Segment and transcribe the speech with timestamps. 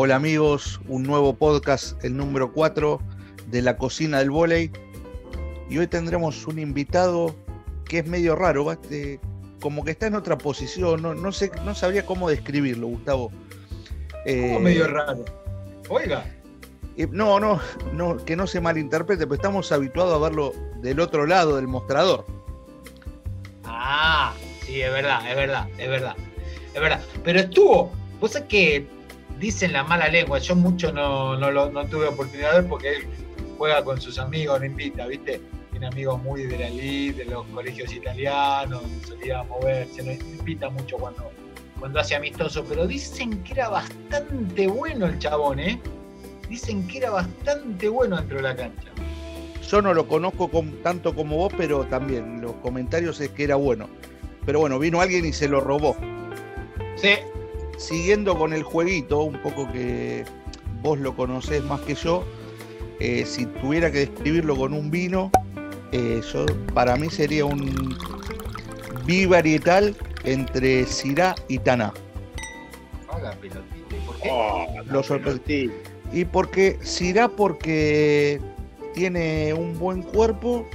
[0.00, 3.00] Hola amigos, un nuevo podcast, el número 4
[3.48, 4.70] de la cocina del volei.
[5.68, 7.34] Y hoy tendremos un invitado
[7.84, 9.18] que es medio raro, este,
[9.60, 13.32] como que está en otra posición, no, sé, no sabría cómo describirlo, Gustavo.
[14.24, 15.24] Eh, medio raro?
[15.88, 16.32] Oiga.
[16.96, 17.60] Eh, no, no,
[17.92, 22.24] no, que no se malinterprete, pero estamos habituados a verlo del otro lado del mostrador.
[23.64, 24.32] Ah,
[24.64, 26.16] sí, es verdad, es verdad, es verdad.
[26.72, 27.00] Es verdad.
[27.24, 27.92] Pero estuvo,
[28.28, 28.97] sabés que
[29.38, 33.06] dicen la mala lengua, yo mucho no, no, tuve oportunidad de ver porque él
[33.56, 35.40] juega con sus amigos, no invita, ¿viste?
[35.70, 40.96] Tiene amigos muy de la elite, de los colegios italianos, solía moverse, no invita mucho
[40.96, 41.30] cuando,
[41.78, 45.80] cuando hace amistoso, pero dicen que era bastante bueno el chabón, ¿eh?
[46.48, 48.88] Dicen que era bastante bueno dentro de la cancha.
[49.68, 50.50] Yo no lo conozco
[50.82, 53.88] tanto como vos, pero también los comentarios es que era bueno.
[54.46, 55.94] Pero bueno, vino alguien y se lo robó.
[56.96, 57.10] Sí.
[57.78, 60.24] Siguiendo con el jueguito, un poco que
[60.82, 62.24] vos lo conocés más que yo,
[62.98, 65.30] eh, si tuviera que describirlo con un vino,
[65.92, 66.44] eh, yo,
[66.74, 67.96] para mí sería un
[69.06, 71.94] bivarietal entre Syrah y Taná.
[73.08, 74.28] Haga pelotita, ¿por qué?
[74.30, 75.70] Oh, lo sorprendí.
[76.12, 78.40] Y porque Syrah porque
[78.92, 80.66] tiene un buen cuerpo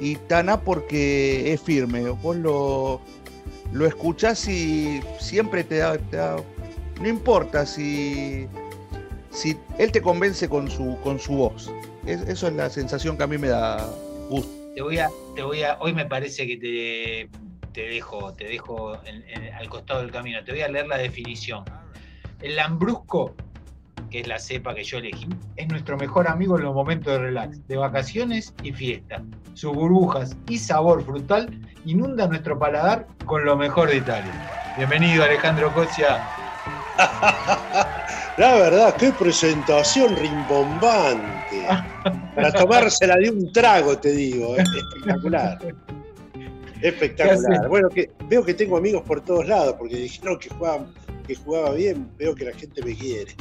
[0.00, 2.08] y Taná porque es firme.
[2.08, 3.00] Vos lo,
[3.72, 5.98] lo escuchás y siempre te da,
[7.00, 8.46] no importa si,
[9.30, 11.72] si él te convence con su, con su voz.
[12.06, 13.84] eso es la sensación que a mí me da
[14.28, 14.50] gusto.
[14.74, 17.28] Te voy a, te voy a, hoy me parece que te,
[17.72, 20.42] te dejo, te dejo al costado del camino.
[20.44, 21.64] Te voy a leer la definición.
[22.40, 23.34] El lambrusco
[24.14, 25.26] que es la cepa que yo elegí,
[25.56, 29.20] es nuestro mejor amigo en los momentos de relax, de vacaciones y fiesta.
[29.54, 31.50] Sus burbujas y sabor frutal
[31.84, 34.72] inundan nuestro paladar con lo mejor de Italia.
[34.76, 36.24] Bienvenido Alejandro Cosia.
[38.36, 41.66] La verdad, qué presentación rimbombante.
[42.36, 44.54] Para tomársela de un trago, te digo.
[44.56, 45.58] Espectacular.
[46.80, 47.68] Espectacular.
[47.68, 50.86] Bueno, que veo que tengo amigos por todos lados, porque dijeron que jugaba,
[51.26, 53.34] que jugaba bien, veo que la gente me quiere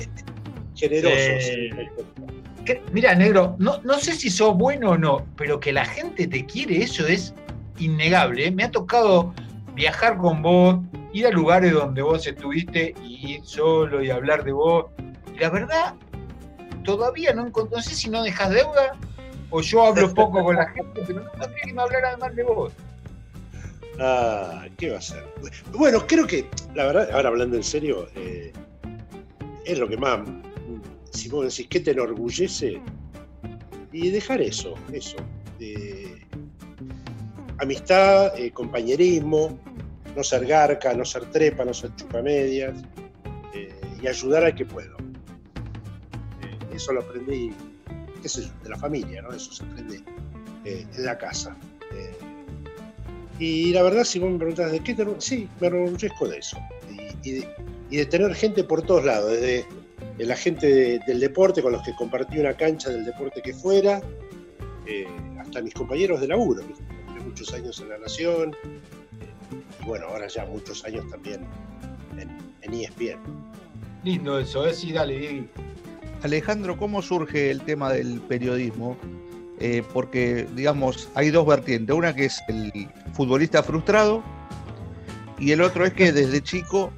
[0.75, 1.17] generosos.
[1.17, 6.28] Eh, mira, negro, no, no sé si sos bueno o no, pero que la gente
[6.28, 7.34] te quiere, eso es
[7.78, 8.51] innegable.
[8.51, 9.34] Me ha tocado
[9.75, 10.79] viajar con vos,
[11.13, 14.85] ir a lugares donde vos estuviste y ir solo y hablar de vos.
[15.35, 15.95] Y la verdad,
[16.84, 18.94] todavía no, no sé si no dejas deuda
[19.50, 22.44] o yo hablo poco con la gente, pero no tendría que me hablar además de
[22.44, 22.73] vos.
[24.00, 25.23] Ah, ¿qué va a ser?
[25.72, 28.51] Bueno, creo que, la verdad, ahora hablando en serio, eh,
[29.66, 30.19] es lo que más
[31.13, 32.81] si vos decís, ¿qué te enorgullece?
[33.91, 35.18] Y dejar eso, eso.
[37.59, 39.57] amistad, eh, compañerismo,
[40.16, 42.84] no ser garca, no ser trepa, no ser chupamedias,
[43.53, 43.69] eh,
[44.02, 44.97] y ayudar al que puedo.
[46.41, 47.52] Eh, eso lo aprendí,
[48.22, 49.31] qué de la familia, ¿no?
[49.31, 50.03] Eso se aprende
[50.66, 51.56] en la casa.
[53.40, 56.57] y la verdad, si vos me preguntás de qué te sí, me enorgullezco de eso.
[57.23, 59.66] y de tener gente por todos lados, desde
[60.18, 64.01] la gente del deporte con los que compartí una cancha del deporte que fuera,
[64.85, 65.07] eh,
[65.40, 66.63] hasta mis compañeros de laburo,
[67.25, 71.41] muchos años en La Nación, eh, y bueno, ahora ya muchos años también
[72.18, 72.29] en,
[72.62, 73.19] en ESPN.
[74.03, 74.73] Lindo eso, ¿eh?
[74.73, 75.47] Sí, dale,
[76.22, 78.97] Alejandro, ¿cómo surge el tema del periodismo?
[79.59, 81.96] Eh, porque, digamos, hay dos vertientes.
[81.96, 84.23] Una que es el futbolista frustrado
[85.40, 86.91] y el otro es que desde chico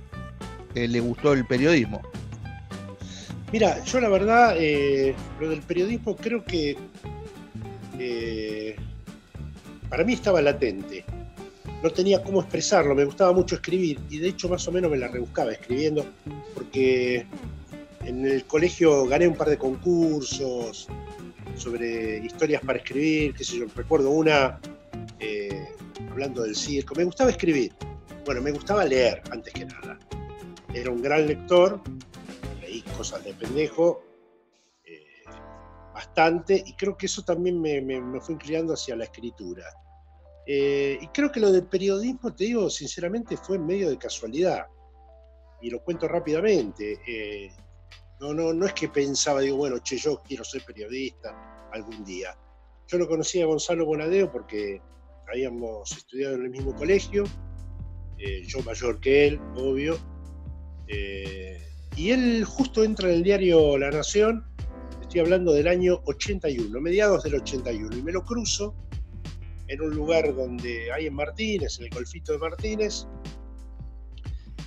[0.73, 2.01] le gustó el periodismo.
[3.55, 6.75] Mira, yo la verdad, eh, lo del periodismo creo que
[7.97, 8.75] eh,
[9.87, 11.05] para mí estaba latente.
[11.81, 14.97] No tenía cómo expresarlo, me gustaba mucho escribir y de hecho más o menos me
[14.97, 16.05] la rebuscaba escribiendo
[16.53, 17.25] porque
[18.03, 20.89] en el colegio gané un par de concursos
[21.55, 24.59] sobre historias para escribir, qué sé yo, recuerdo una
[25.21, 25.69] eh,
[26.11, 27.71] hablando del circo, me gustaba escribir,
[28.25, 29.97] bueno, me gustaba leer antes que nada.
[30.73, 31.81] Era un gran lector
[32.95, 34.03] cosas de pendejo
[34.83, 35.23] eh,
[35.93, 37.81] bastante y creo que eso también me,
[38.21, 39.65] fue inclinando hacia la escritura.
[40.47, 44.65] Eh, y creo que lo del periodismo, te digo sinceramente, fue en medio de casualidad.
[45.61, 46.99] Y lo cuento rápidamente.
[47.07, 47.51] Eh,
[48.19, 52.37] no, no, no es que pensaba, digo, bueno, che, yo quiero ser periodista algún día.
[52.87, 54.81] Yo lo conocí a Gonzalo Bonadeo porque
[55.27, 57.23] habíamos estudiado en el mismo colegio,
[58.17, 59.97] yo mayor que él, obvio.
[61.95, 64.45] Y él justo entra en el diario La Nación,
[65.01, 68.75] estoy hablando del año 81, mediados del 81, y me lo cruzo
[69.67, 73.07] en un lugar donde hay en Martínez, en el Golfito de Martínez,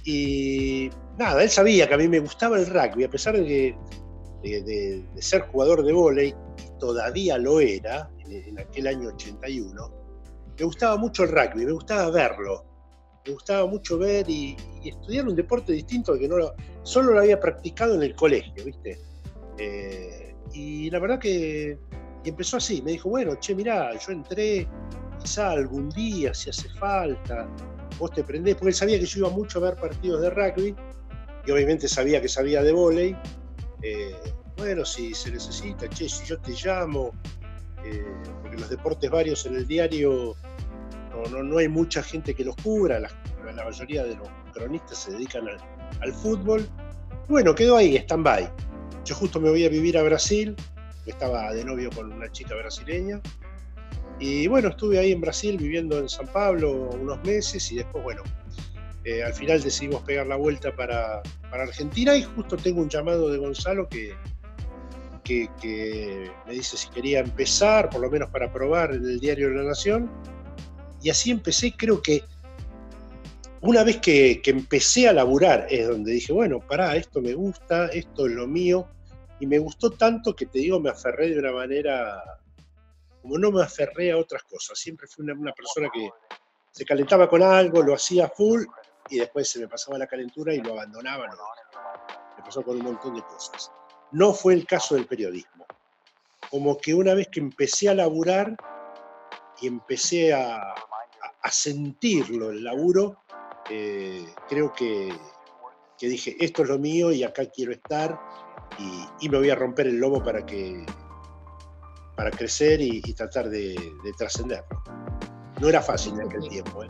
[0.04, 0.88] y
[1.18, 3.76] nada, él sabía que a mí me gustaba el rugby, a pesar de
[4.42, 6.34] de, ser jugador de vóley,
[6.78, 9.92] todavía lo era, en, aquel año 81,
[10.58, 12.64] me gustaba mucho el rugby, me gustaba verlo,
[13.26, 16.36] me gustaba mucho ver y, estudiar un deporte distinto que no
[16.88, 18.98] solo lo había practicado en el colegio, ¿viste?
[19.58, 21.78] Eh, y la verdad que
[22.24, 24.66] empezó así, me dijo, bueno, che, mirá, yo entré,
[25.20, 27.46] quizá algún día, si hace falta,
[27.98, 30.74] vos te prendés, porque él sabía que yo iba mucho a ver partidos de rugby,
[31.46, 33.14] y obviamente sabía que sabía de vóley,
[33.82, 34.16] eh,
[34.56, 37.12] bueno, si se necesita, che, si yo te llamo,
[37.84, 38.02] eh,
[38.40, 40.34] porque los deportes varios en el diario
[41.30, 43.10] no, hay mucha gente que los cubra, la,
[43.64, 45.46] mayoría de los cronistas se dedican
[46.00, 46.68] al, fútbol.
[47.28, 48.50] Bueno, quedó ahí, stand-by.
[49.04, 50.54] Yo justo me voy a vivir a Brasil,
[51.06, 53.20] estaba de novio con una chica brasileña.
[54.20, 58.22] Y bueno, estuve ahí en Brasil viviendo en San Pablo unos meses y después, bueno,
[59.04, 63.38] eh, al final decidimos pegar la vuelta para, Argentina y justo tengo un llamado de
[63.38, 64.14] Gonzalo que,
[65.24, 69.54] que, me dice si quería empezar, por lo menos para probar en el diario de
[69.56, 70.10] la Nación.
[71.00, 72.22] Y así empecé, creo que
[73.62, 77.86] una vez que, que empecé a laburar es donde dije, bueno, pará, esto me gusta,
[77.88, 78.88] esto es lo mío.
[79.40, 82.22] Y me gustó tanto que te digo, me aferré de una manera
[83.22, 84.78] como no me aferré a otras cosas.
[84.78, 86.08] Siempre fui una, una persona que
[86.70, 88.64] se calentaba con algo, lo hacía full
[89.10, 91.26] y después se me pasaba la calentura y lo abandonaba.
[92.36, 93.70] Me pasó con un montón de cosas.
[94.12, 95.66] No fue el caso del periodismo.
[96.50, 98.56] Como que una vez que empecé a laburar
[99.60, 100.74] y empecé a,
[101.50, 103.22] sentirlo, el laburo,
[103.70, 105.12] eh, creo que,
[106.00, 108.18] dije, esto es lo mío y acá quiero estar
[109.20, 110.84] y, me voy a romper el lomo para que
[112.16, 114.82] para crecer y, tratar de, de trascenderlo.
[115.60, 116.82] No era fácil en aquel tiempo.
[116.82, 116.88] ¿eh?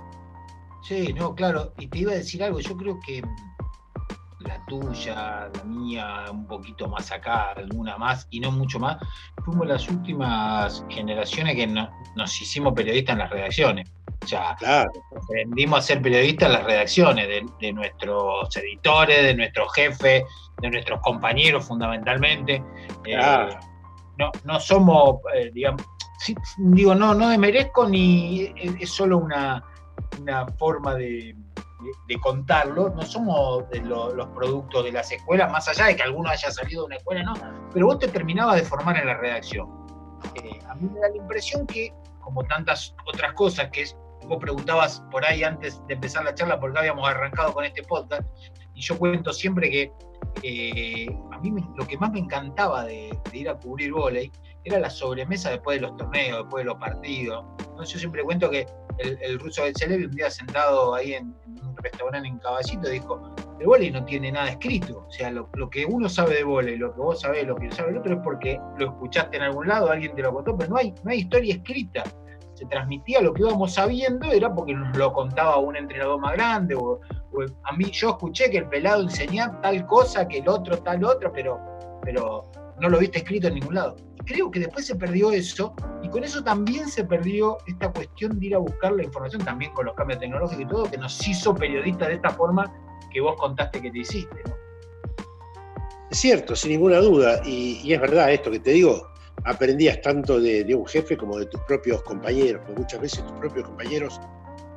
[0.83, 1.75] Sí, no, claro.
[1.79, 3.23] Y te iba a decir algo, yo creo que
[4.41, 8.97] la tuya, la mía, un poquito más acá, alguna más y no mucho más,
[9.45, 13.91] fuimos las últimas generaciones que nos hicimos periodistas en las redacciones.
[14.23, 14.57] O sea,
[15.17, 17.29] aprendimos a ser periodistas en las redacciones
[17.61, 20.25] de, nuestros editores, de nuestros jefes,
[20.61, 22.63] de nuestros compañeros fundamentalmente.
[23.07, 23.49] Eh,
[24.19, 25.83] no, no somos, eh, digamos,
[26.59, 29.63] digo, no, no demerezco ni es solo una,
[30.21, 31.35] una forma de,
[32.21, 36.51] contarlo, no somos de los productos de las escuelas, más allá de que alguno haya
[36.51, 37.35] salido de una escuela, no,
[37.73, 39.69] pero vos te terminabas de formar en la redacción.
[40.35, 43.87] Eh, a mí me da la impresión que, como tantas otras cosas que
[44.27, 48.23] vos preguntabas por ahí antes de empezar la charla, porque habíamos arrancado con este podcast,
[48.75, 49.93] y yo cuento siempre que
[50.43, 54.31] eh, a mí lo que más me encantaba de, ir a cubrir volei
[54.65, 57.45] era la sobremesa después de los torneos, después de los partidos.
[57.59, 58.67] Entonces yo siempre cuento que
[58.99, 63.67] el, ruso del Celebi un día sentado ahí en, un restaurante en Caballito dijo, el
[63.67, 67.01] volei no tiene nada escrito, o sea, lo, que uno sabe de volei, lo que
[67.01, 70.15] vos sabés, lo que sabe el otro es porque lo escuchaste en algún lado, alguien
[70.15, 72.05] te lo contó, pero no hay, no hay historia escrita.
[72.59, 76.75] Se transmitía lo que íbamos sabiendo, era porque nos lo contaba un entrenador más grande,
[76.75, 77.01] o,
[77.65, 81.31] a mí yo escuché que el pelado enseñaba tal cosa, que el otro tal otra,
[81.33, 81.61] pero,
[82.03, 82.51] pero
[82.81, 83.97] no lo viste escrito en ningún lado
[84.29, 88.47] creo que después se perdió eso y con eso también se perdió esta cuestión de
[88.47, 91.55] ir a buscar la información, también con los cambios tecnológicos y todo, que nos hizo
[91.55, 92.73] periodistas de esta forma
[93.11, 94.43] que vos contaste que te hiciste.
[96.11, 99.09] Es cierto, sin ninguna duda, y, es verdad esto que te digo,
[99.49, 103.67] aprendías tanto de, un jefe como de tus propios compañeros, porque muchas veces tus propios
[103.67, 104.21] compañeros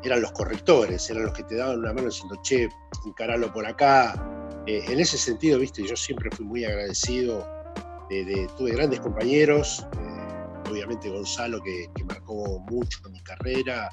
[0.03, 2.69] eran los correctores, eran los que te daban una mano diciendo, che,
[3.05, 4.15] encaralo por acá.
[4.65, 7.45] Eh, en ese sentido, viste, yo siempre fui muy agradecido
[8.57, 13.89] tuve grandes compañeros, eh, obviamente Gonzalo que, marcó mucho en mi carrera,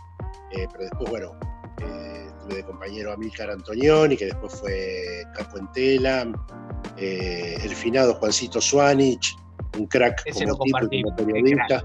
[0.53, 1.39] eh, pero después, bueno,
[1.81, 6.33] eh, tuve de compañero a Milcar Antonioni, que después fue Capo Entela,
[6.97, 9.37] el finado Juancito Suanich,
[9.77, 10.59] un crack como
[10.89, 11.85] tipo, como periodista.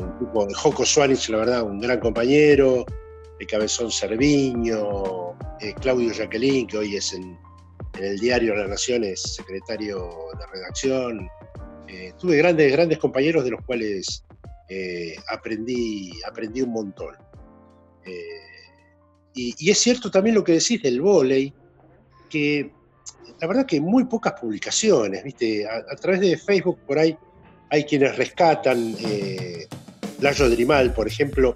[0.00, 2.86] un tipo de Joco Suanich, la verdad, un gran compañero,
[3.38, 5.36] el Cabezón Cerviño,
[5.80, 7.38] Claudio Jacqueline, que hoy es en,
[7.98, 11.28] en el diario La Nación es secretario de redacción.
[11.88, 14.24] Eh, tuve grandes, grandes compañeros de los cuales
[14.68, 17.14] eh, aprendí, aprendí un montón.
[18.04, 18.22] Eh,
[19.34, 21.52] y, es cierto también lo que decís del volei,
[22.30, 22.72] que
[23.40, 25.66] la verdad que muy pocas publicaciones, ¿viste?
[25.66, 27.16] A, través de Facebook por ahí
[27.70, 28.96] hay quienes rescatan.
[30.20, 31.54] Layo Drimal, por ejemplo,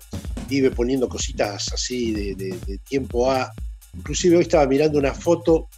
[0.49, 3.53] vive poniendo cositas así de, de tiempo A.
[3.95, 5.69] Inclusive hoy estaba mirando una foto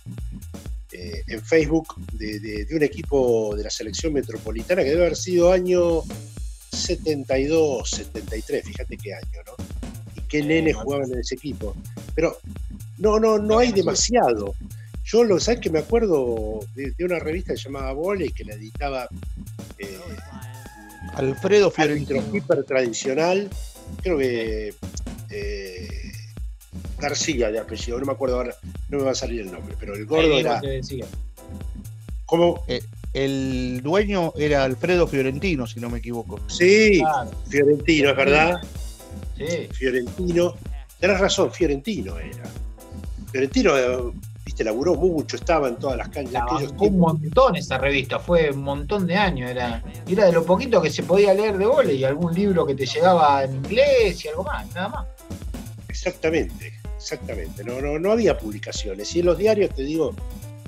[0.90, 6.02] eh, en Facebook de, un equipo de la selección metropolitana que debe haber sido año
[6.72, 9.52] 72, 73, fíjate qué año, ¿no?
[10.16, 11.76] Y qué nenes jugaban en ese equipo.
[12.14, 12.38] Pero
[12.96, 14.54] no, no, no hay demasiado.
[15.10, 18.54] Yo lo sabes que me acuerdo de, una revista que se llamaba Voley que la
[18.54, 19.08] editaba
[19.78, 19.98] eh,
[21.14, 22.22] Alfredo Fiorentino.
[22.30, 23.48] hiper tradicional,
[24.02, 24.74] creo que
[25.30, 25.88] eh,
[26.98, 28.54] García de apellido, no me acuerdo ahora,
[28.90, 30.60] no me va a salir el nombre, pero el gordo era.
[32.26, 32.62] ¿Cómo?
[32.68, 32.82] Eh,
[33.14, 36.38] el dueño era Alfredo Fiorentino, si no me equivoco.
[36.48, 37.00] Sí,
[37.48, 38.60] Fiorentino, es verdad.
[39.38, 39.68] Sí.
[39.72, 40.54] Fiorentino.
[41.00, 42.44] Tenés razón, Fiorentino era.
[43.30, 44.12] Fiorentino,
[44.58, 46.42] viste, laburó mucho, estaba en todas las canchas.
[46.76, 49.50] Fue un montón esa revista, fue un montón de años.
[49.50, 52.74] Era, era de lo poquito que se podía leer de vole y algún libro que
[52.74, 55.06] te llegaba en inglés y algo más, nada más.
[55.88, 57.64] Exactamente, exactamente.
[57.64, 59.14] No, no, no había publicaciones.
[59.14, 60.14] Y en los diarios, te digo,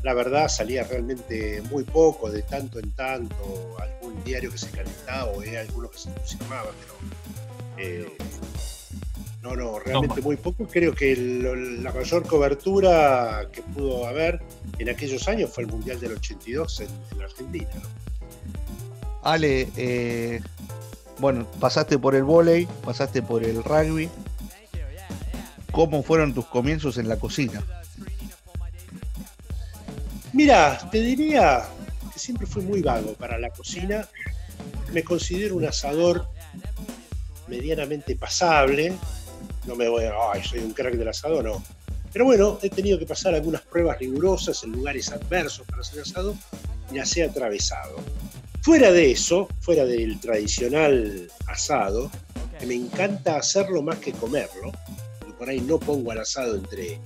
[0.03, 5.31] la verdad salía realmente muy poco, de tanto en tanto, algún diario que se calentaba
[5.33, 6.95] o hay alguno que se entusiasmaba, pero
[7.79, 8.17] eh,
[9.43, 10.67] no, no, realmente muy poco.
[10.67, 14.41] Creo que la mayor cobertura que pudo haber
[14.79, 17.71] en aquellos años fue el Mundial del 82 en, la Argentina.
[19.23, 20.41] Ale, eh,
[21.19, 24.11] bueno, pasaste por el vóley, pasaste por el rugby.
[25.73, 27.63] ¿Cómo fueron tus comienzos en la cocina?
[30.33, 31.65] Mira, te diría
[32.13, 34.07] que siempre fui muy vago para la cocina.
[34.93, 36.29] Me considero un asador
[37.49, 38.95] medianamente pasable.
[39.71, 41.63] No me voy a, ay, soy un crack del asado, no.
[42.13, 46.35] Pero bueno, he tenido que pasar algunas pruebas rigurosas en lugares adversos para ser asado
[46.91, 47.95] y las he atravesado.
[48.63, 52.11] Fuera de eso, fuera del tradicional asado,
[52.59, 54.73] que me encanta hacerlo más que comerlo,
[55.29, 56.99] y por ahí no pongo al asado entre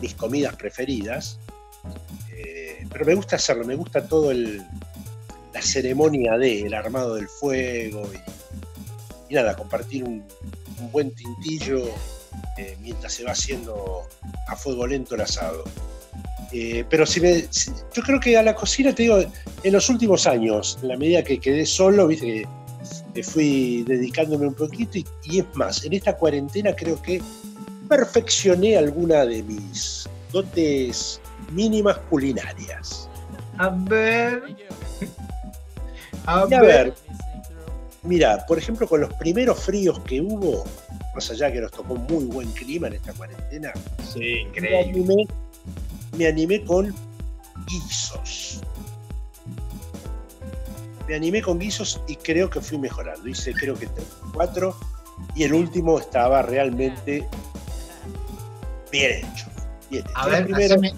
[0.00, 1.38] mis comidas preferidas,
[2.90, 4.64] pero me gusta hacerlo, me gusta todo el,
[5.52, 8.08] la ceremonia de el armado del fuego
[9.28, 10.24] y, nada, compartir un,
[10.92, 11.84] buen tintillo
[12.58, 14.02] eh, mientras se va haciendo
[14.48, 15.64] a fuego lento el asado.
[16.52, 17.44] Eh, pero si me,
[17.92, 19.18] yo creo que a la cocina, te digo,
[19.62, 22.46] en los últimos años, en la medida que quedé solo, viste,
[23.14, 27.20] que fui dedicándome un poquito y, y, es más, en esta cuarentena creo que
[27.88, 31.20] perfeccioné alguna de mis dotes
[31.52, 33.08] mínimas culinarias.
[33.58, 34.42] A ver.
[36.26, 36.94] A, ver.
[38.06, 40.64] Mira, por ejemplo, con los primeros fríos que hubo,
[41.14, 43.72] más allá que nos tocó muy buen clima en esta cuarentena,
[44.12, 45.26] sí, increíble.
[46.16, 46.94] Me animé, con
[47.66, 48.60] guisos.
[51.08, 53.28] Me animé con guisos y creo que fui mejorando.
[53.28, 54.76] Hice creo que tres, cuatro
[55.34, 57.26] y el último estaba realmente
[58.90, 59.46] bien hecho.
[60.14, 60.48] A ver,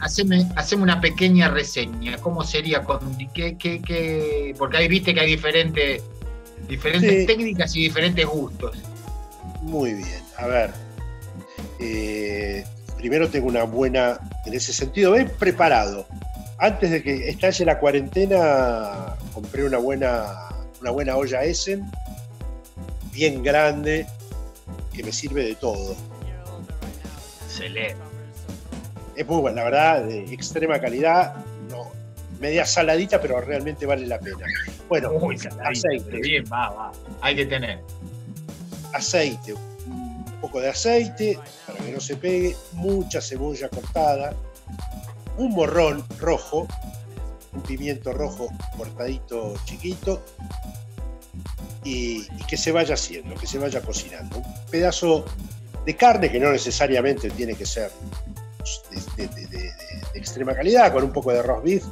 [0.01, 0.47] haceme,
[0.77, 2.17] una pequeña reseña.
[2.19, 2.83] ¿Cómo sería?
[2.83, 6.03] Con, qué, porque ahí viste que hay diferentes,
[6.69, 8.77] diferentes técnicas y diferentes gustos.
[9.63, 10.23] Muy bien.
[10.37, 10.71] A ver.
[11.81, 12.65] Eh,
[12.97, 16.07] primero tengo una buena, en ese sentido, bien preparado.
[16.59, 20.49] Antes de que estalle la cuarentena, compré una buena,
[20.81, 21.89] una buena olla Essen,
[23.13, 24.07] bien grande,
[24.93, 25.97] que me sirve de todo.
[27.47, 28.09] Excelente
[29.19, 31.35] es muy buena, la verdad, de extrema calidad,
[32.41, 34.47] media saladita, pero realmente vale la pena.
[34.89, 35.13] Bueno,
[35.65, 36.17] aceite.
[36.21, 37.81] Bien, va, va, hay que tener.
[38.93, 44.35] Aceite, un poco de aceite para que no se pegue, mucha cebolla cortada,
[45.37, 46.67] un morrón rojo,
[47.53, 50.23] un pimiento rojo cortadito chiquito
[51.85, 54.39] y, y, que se vaya haciendo, que se vaya cocinando.
[54.39, 55.25] Un pedazo
[55.85, 57.91] de carne que no necesariamente tiene que ser
[59.17, 59.73] de,
[60.15, 61.85] extrema calidad, con un poco de roast beef,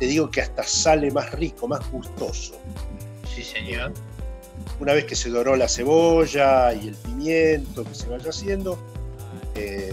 [0.00, 2.54] te digo que hasta sale más rico, más gustoso.
[3.32, 3.92] Sí, señor.
[4.80, 8.78] Una vez que se doró la cebolla y el pimiento que se vaya haciendo,
[9.54, 9.92] eh,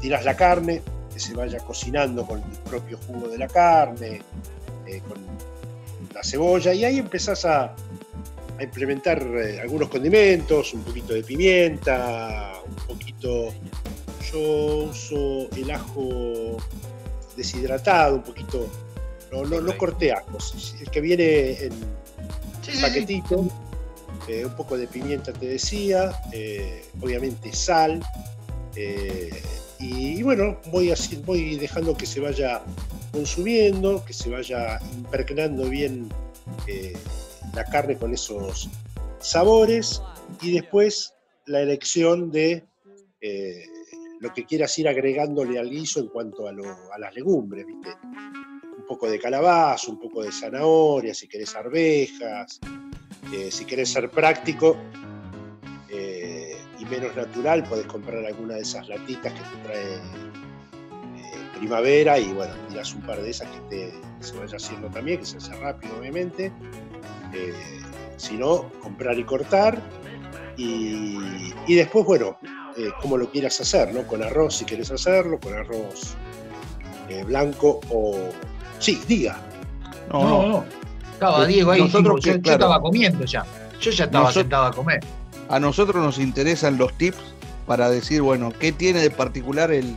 [0.00, 0.82] tiras la carne,
[1.14, 4.22] que se vaya cocinando con el propio jugo de la carne,
[4.86, 5.18] eh, con
[6.12, 7.76] la cebolla, y ahí empezás a,
[8.58, 9.22] a implementar
[9.62, 13.54] algunos condimentos, un poquito de pimienta, un poquito
[14.32, 16.56] yo uso el ajo
[17.36, 18.66] deshidratado, un poquito,
[19.44, 21.72] no, no, no el que viene en
[22.80, 23.48] paquetito,
[24.28, 28.02] eh, un poco de pimienta te decía, eh, obviamente sal,
[28.74, 29.30] eh,
[29.78, 32.62] y, bueno, voy, así, voy dejando que se vaya
[33.12, 36.08] consumiendo, que se vaya impregnando bien
[37.54, 38.68] la carne con esos
[39.20, 40.02] sabores,
[40.40, 41.14] y después
[41.46, 42.64] la elección de
[44.20, 46.52] lo que quieras ir agregándole al guiso en cuanto a,
[46.98, 47.90] las legumbres, ¿viste?
[48.88, 52.60] Poco de calabaza, un poco de zanahoria, si querés arvejas,
[53.32, 54.76] eh, si querés ser práctico
[55.88, 62.18] eh, y menos natural, podés comprar alguna de esas latitas que te trae eh, primavera
[62.18, 65.38] y bueno, tiras un par de esas que, te, se vaya haciendo también, que se
[65.38, 66.52] hace rápido obviamente.
[68.16, 69.78] Si no, comprar y cortar.
[70.56, 72.38] Y, después, bueno,
[72.78, 74.06] eh, como lo quieras hacer, ¿no?
[74.06, 76.16] Con arroz si quieres hacerlo, con arroz
[77.26, 78.30] blanco o...
[78.78, 79.40] Sí, diga.
[80.12, 80.64] No, no.
[81.12, 83.44] Estaba Diego ahí, nosotros yo, estaba comiendo ya.
[83.80, 85.00] Yo ya estaba sentado a comer.
[85.48, 87.18] A nosotros nos interesan los tips
[87.66, 89.96] para decir, bueno, ¿qué tiene de particular el,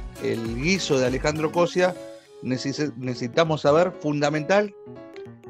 [0.56, 1.96] guiso de Alejandro Cosia?
[2.42, 4.74] necesitamos saber, fundamental,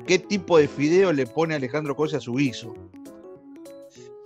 [0.08, 2.74] qué tipo de fideo le pone Alejandro Cosia a su guiso.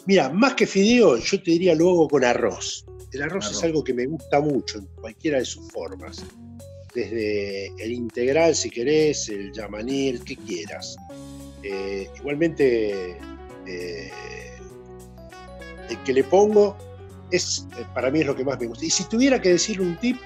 [0.06, 2.86] Mira, más que fideo, yo te diría luego con arroz.
[3.12, 6.26] El arroz, es algo que me gusta mucho en cualquiera de sus formas.
[6.96, 10.96] Desde el integral, si querés, el yamaní, el que quieras.
[11.64, 13.18] Eh, igualmente,
[13.66, 14.12] eh,
[15.90, 16.78] el que le pongo
[17.32, 18.86] es, eh, para mí es lo que más me gusta.
[18.86, 20.18] Y si tuviera que decir un tip,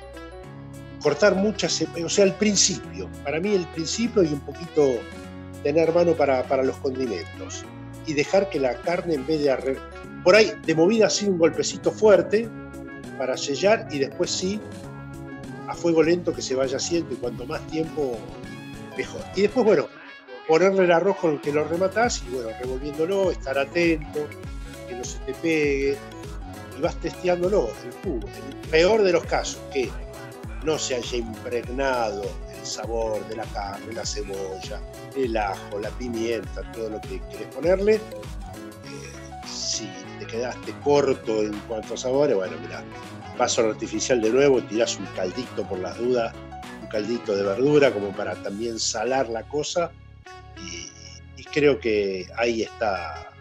[1.02, 3.10] cortar muchas, o sea, el principio.
[3.24, 5.00] Para mí el principio y un poquito
[5.64, 7.64] tener mano para, los condimentos.
[8.06, 9.78] Y dejar que la carne en vez de...
[10.24, 12.50] Por ahí, de movida así un golpecito fuerte
[13.18, 14.60] para sellar y después sí,
[15.68, 18.18] a fuego lento que se vaya haciendo y cuanto más tiempo,
[18.98, 19.22] mejor.
[19.36, 19.88] Y después, bueno,
[20.48, 24.28] ponerle el arroz con el que lo rematás y bueno, revolviéndolo, estar atento,
[24.88, 25.98] que no se te pegue,
[26.78, 28.28] y vas testeándolo, el jugo.
[28.28, 29.90] el peor de los casos, que
[30.64, 34.82] no se haya impregnado el sabor de la carne, la cebolla,
[35.16, 37.96] el ajo, la pimienta, todo lo que quieres ponerle.
[37.96, 38.00] Eh,
[39.48, 42.84] si te quedaste corto en cuanto a sabores, bueno, mira,
[43.38, 46.34] vaso artificial de nuevo, tirás un caldito por las dudas,
[46.82, 49.92] un caldito de verdura como para también salar la cosa
[50.58, 50.88] y,
[51.54, 53.32] creo que ahí está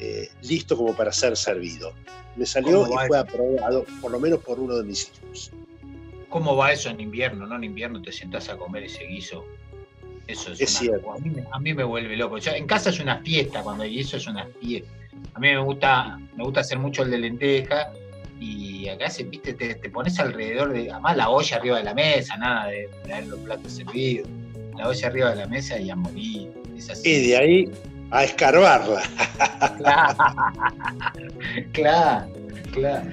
[0.00, 1.92] eh, listo como para ser servido
[2.38, 5.50] me salió y fue aprobado, por lo menos por uno de mis hijos.
[6.28, 7.46] ¿Cómo va eso en invierno?
[7.46, 7.56] ¿No?
[7.56, 9.44] En invierno te sentás a comer ese guiso.
[10.26, 11.12] Eso es, cierto.
[11.52, 12.36] A mí, me vuelve loco.
[12.38, 14.90] en casa es una fiesta, cuando hay guiso es una fiesta.
[15.34, 17.90] A mí me gusta, me gusta hacer mucho el de lenteja
[18.38, 22.36] y acá se, viste, te, pones alrededor de, además la olla arriba de la mesa,
[22.36, 24.28] nada de traer los platos servidos,
[24.76, 26.52] la olla arriba de la mesa y a morir.
[27.04, 27.70] Y de ahí
[28.10, 29.02] a escarbarla.
[31.72, 32.30] Claro,
[32.72, 33.10] claro.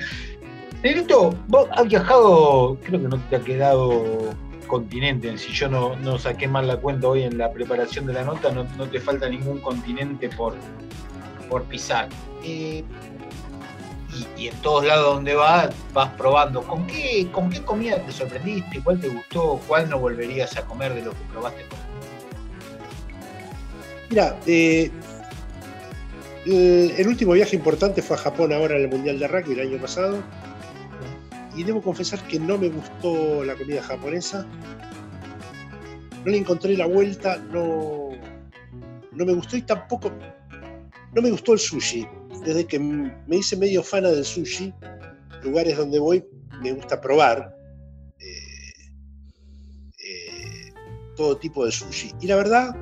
[0.83, 4.35] Negrito, vos has viajado, creo que no te ha quedado
[4.67, 8.23] continente, si yo no, no saqué mal la cuenta hoy en la preparación de la
[8.23, 10.55] nota, no, te falta ningún continente por,
[11.49, 12.09] por pisar.
[12.43, 12.83] Eh,
[14.37, 16.61] y, en todos lados donde vas, vas probando.
[16.63, 18.81] ¿Con qué, ¿Con qué comida te sorprendiste?
[18.83, 19.59] ¿Cuál te gustó?
[19.67, 21.65] ¿Cuál no volverías a comer de lo que probaste?
[24.09, 24.91] Mira, eh,
[26.45, 29.81] el, último viaje importante fue a Japón ahora en el Mundial de Rugby el año
[29.81, 30.23] pasado.
[31.55, 34.45] Y debo confesar que no me gustó la comida japonesa.
[36.23, 38.09] No le encontré la vuelta, no,
[39.11, 40.11] no me gustó y tampoco
[41.13, 42.07] no me gustó el sushi.
[42.45, 44.73] Desde que me hice medio fana del sushi,
[45.43, 46.23] lugares donde voy
[46.61, 47.55] me gusta probar
[48.19, 48.73] eh,
[49.99, 50.73] eh,
[51.15, 52.11] todo tipo de sushi.
[52.21, 52.75] Y la verdad,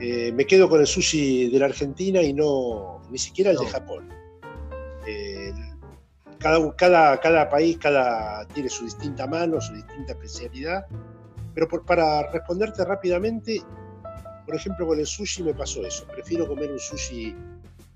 [0.00, 3.66] eh, me quedo con el sushi de la Argentina y no ni siquiera el de
[3.66, 4.08] Japón.
[6.38, 10.86] Cada, cada, cada, país cada, tiene su distinta mano, su distinta especialidad.
[11.54, 13.62] Pero por, para responderte rápidamente,
[14.44, 16.06] por ejemplo, con el sushi me pasó eso.
[16.08, 17.34] Prefiero comer un sushi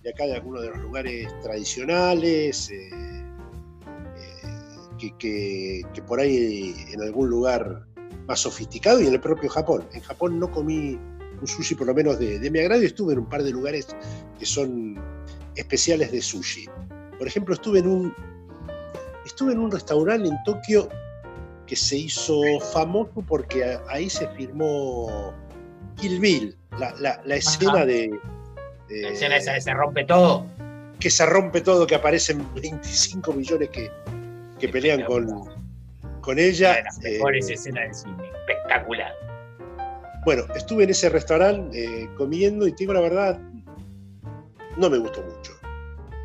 [0.03, 2.91] de acá, de alguno de los lugares tradicionales, eh,
[5.19, 7.87] que, que por ahí en algún lugar
[8.27, 9.85] más sofisticado y en el propio Japón.
[9.93, 10.99] En Japón no comí
[11.41, 13.89] un sushi por lo menos de, mi agrado y estuve en un par de lugares
[14.39, 15.01] que son
[15.57, 16.67] especiales de sushi.
[17.19, 18.15] Por ejemplo, estuve en un,
[19.25, 20.89] estuve en un restaurante en Tokio
[21.67, 22.41] que se hizo
[22.73, 25.33] famoso porque ahí se filmó
[25.97, 28.11] Kill Bill, la, escena de,
[28.91, 30.47] La escena esa de se rompe todo.
[30.99, 33.91] Que se rompe todo, que aparecen 25 millones que,
[34.59, 35.27] que pelean con,
[36.21, 36.81] con ella.
[36.81, 39.13] Una de mejores eh, escenas del cine, espectacular.
[40.25, 43.41] Bueno, estuve en ese restaurante eh, comiendo y tengo la verdad,
[44.77, 45.53] no me gustó mucho.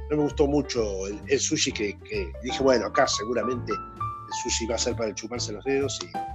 [0.10, 1.97] No me gustó mucho el, sushi que,
[2.43, 6.35] dije, bueno, acá seguramente el sushi va a ser para chuparse los dedos y,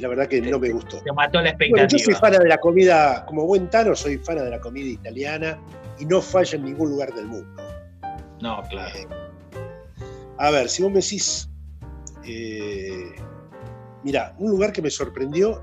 [0.00, 1.00] la verdad que no me gustó.
[1.02, 1.86] Te mató la expectativa.
[1.86, 5.58] yo soy fan de la comida, como buen tano, soy fan de la comida italiana
[5.98, 7.62] y no falla en ningún lugar del mundo.
[8.40, 8.94] No, claro.
[8.96, 9.06] Eh,
[10.38, 11.48] a ver, si vos me decís,
[12.24, 13.14] eh,
[14.02, 15.62] mira, un lugar que me sorprendió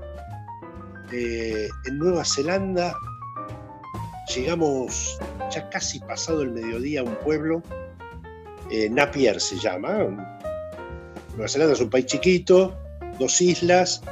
[1.12, 2.94] eh, en Nueva Zelanda
[4.34, 5.18] llegamos
[5.50, 7.62] ya casi pasado el mediodía a un pueblo,
[8.70, 9.98] eh, Napier se llama.
[11.34, 12.76] Nueva Zelanda es un país chiquito,
[13.18, 14.02] dos islas,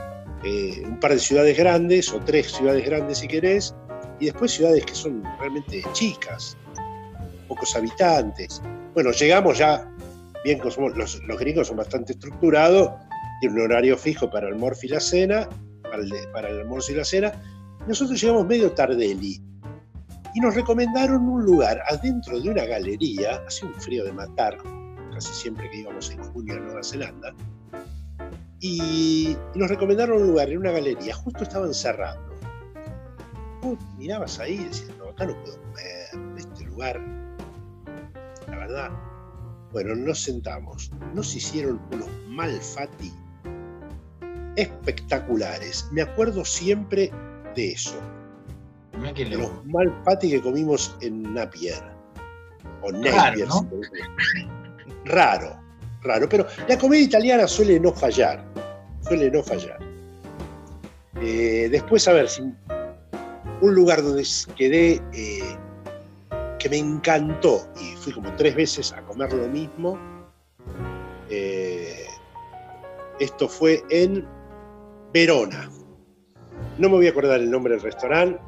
[0.44, 3.74] eh, un par de ciudades grandes, o tres ciudades grandes si querés,
[4.20, 6.56] y después ciudades que son realmente chicas,
[7.48, 8.62] pocos habitantes.
[8.94, 9.88] Bueno, llegamos ya,
[10.44, 12.90] bien que los, gringos son bastante estructurados,
[13.40, 15.48] tienen un horario fijo para el almuerzo y la cena,
[15.82, 17.32] para el, para el almuerzo y la cena,
[17.86, 19.40] nosotros llegamos medio tardeli
[20.34, 24.56] y nos recomendaron un lugar adentro de una galería, hacía un frío de matar,
[25.12, 27.34] casi siempre que íbamos en junio a Nueva Zelanda,
[28.62, 32.32] y, nos recomendaron un lugar en una galería, justo estaban cerrando.
[33.98, 37.00] mirabas ahí y decías, no, acá no puedo comer, este lugar,
[38.48, 38.90] la verdad.
[39.72, 43.12] Bueno, nos sentamos, nos hicieron unos malfati
[44.56, 45.88] espectaculares.
[45.92, 47.10] Me acuerdo siempre
[47.54, 47.98] de eso
[48.98, 51.82] los mal pati que comimos en Napier.
[52.82, 53.48] O Napier.
[53.48, 53.80] Raro,
[55.04, 55.61] raro.
[56.02, 58.44] Pero la comida italiana suele no fallar.
[59.02, 59.78] Suele no fallar.
[61.20, 62.28] Eh, después, a ver,
[63.60, 65.56] un lugar donde quedé eh,
[66.58, 69.98] que me encantó y fui como tres veces a comer lo mismo.
[71.30, 72.06] Eh,
[73.20, 74.26] esto fue en
[75.12, 75.70] Verona.
[76.78, 78.40] No me voy a acordar el nombre del restaurante,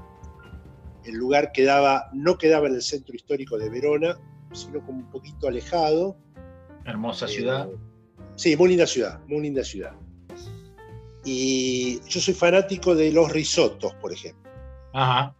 [1.04, 4.18] el lugar quedaba, no quedaba en el centro histórico de Verona,
[4.52, 6.16] sino como un poquito alejado.
[6.85, 7.68] Hermosa ciudad.
[7.70, 7.77] Eh,
[8.37, 9.92] sí, muy linda ciudad, muy linda ciudad.
[11.25, 14.51] Y yo soy fanático de los risotos, por ejemplo.
[14.92, 15.35] Ajá.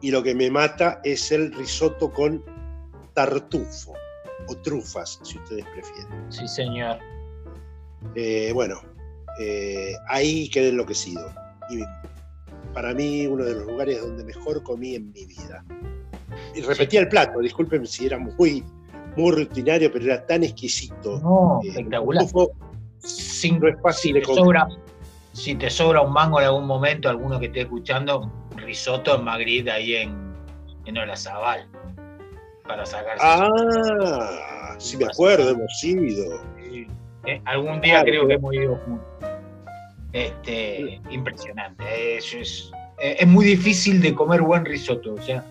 [0.00, 2.42] Y lo que me mata es el risotto con
[3.14, 3.94] tartufo
[4.48, 6.32] o trufas, si ustedes prefieren.
[6.32, 6.98] Sí, señor.
[8.14, 8.80] Eh, bueno,
[9.40, 11.32] eh, ahí quedé enloquecido.
[11.70, 11.80] Y
[12.72, 15.64] para mí uno de los lugares donde mejor comí en mi vida.
[16.54, 18.64] Y repetía el plato, disculpen si era muy,
[19.16, 21.20] muy rutinario, pero era tan exquisito.
[21.20, 22.24] No, eh, espectacular.
[22.98, 24.68] Sin, no es fácil si, te sobra,
[25.32, 29.68] si te sobra un mango en algún momento, alguno que esté escuchando, risotto en Madrid,
[29.68, 30.34] ahí en,
[30.86, 31.68] en Olazabal,
[32.66, 33.22] para sacarse.
[33.22, 36.40] Ah, sí me acuerdo, hemos ido.
[37.26, 39.06] Eh, algún día creo que hemos ido juntos.
[40.12, 42.16] Este, impresionante.
[42.16, 45.14] Es, es, muy difícil de comer buen risotto.
[45.14, 45.44] O sea,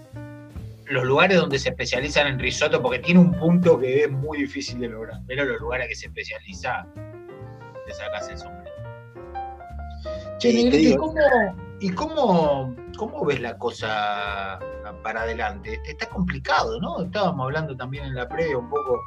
[0.88, 4.80] los lugares donde se especializan en risotto, porque tiene un punto que es muy difícil
[4.80, 6.86] de lograr, pero los lugares que se especializa,
[7.86, 8.64] te sacas el sombrero.
[10.38, 11.14] Che, ¿y, cómo,
[11.80, 14.60] y cómo, cómo, ves la cosa
[15.02, 15.80] para adelante?
[15.86, 17.04] Está complicado, ¿no?
[17.04, 19.00] Estábamos hablando también en la previa un poco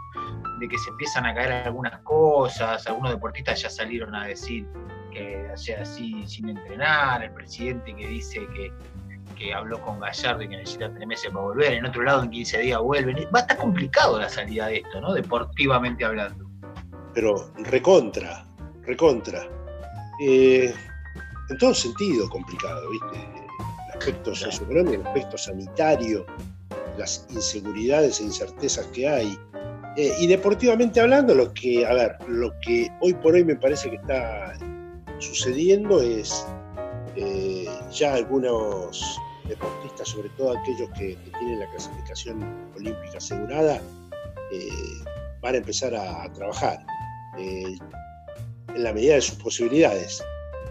[0.60, 4.66] de que se empiezan a caer algunas cosas, algunos deportistas ya salieron a decir
[5.12, 8.72] que sea así sin entrenar, el presidente que dice que,
[9.54, 12.58] habló con Gallardo y que necesita tres meses para volver, en otro lado en 15
[12.58, 13.16] días vuelven.
[13.34, 15.12] Va a estar complicado la salida de esto, ¿no?
[15.12, 16.48] Deportivamente hablando.
[17.14, 18.44] Pero recontra,
[18.82, 19.48] recontra.
[20.20, 20.72] Eh,
[21.48, 23.16] en todo sentido complicado, ¿viste?
[23.16, 26.26] El aspecto socioeconómico, el aspecto sanitario,
[26.98, 29.38] las inseguridades e incertezas que hay.
[29.96, 33.90] Eh, y deportivamente hablando, lo que, a ver, lo que hoy por hoy me parece
[33.90, 34.54] que está
[35.18, 36.46] sucediendo es
[37.16, 39.18] eh, ya algunos
[39.48, 43.80] deportistas, sobre todo aquellos que, tienen la clasificación olímpica asegurada,
[44.52, 44.68] eh,
[45.40, 46.84] van a empezar a, trabajar
[47.38, 47.76] eh,
[48.74, 50.22] en la medida de sus posibilidades.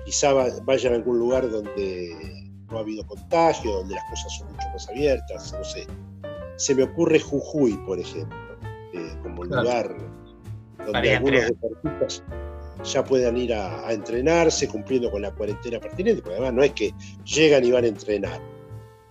[0.05, 4.67] Quizá vayan a algún lugar donde no ha habido contagio, donde las cosas son mucho
[4.69, 5.87] más abiertas, no sé.
[6.57, 8.37] Se me ocurre Jujuy, por ejemplo,
[9.23, 9.95] como lugar
[10.85, 12.23] donde algunos deportistas
[12.83, 16.93] ya puedan ir a, entrenarse cumpliendo con la cuarentena pertinente, porque además no es que
[17.23, 18.54] llegan y van a entrenar.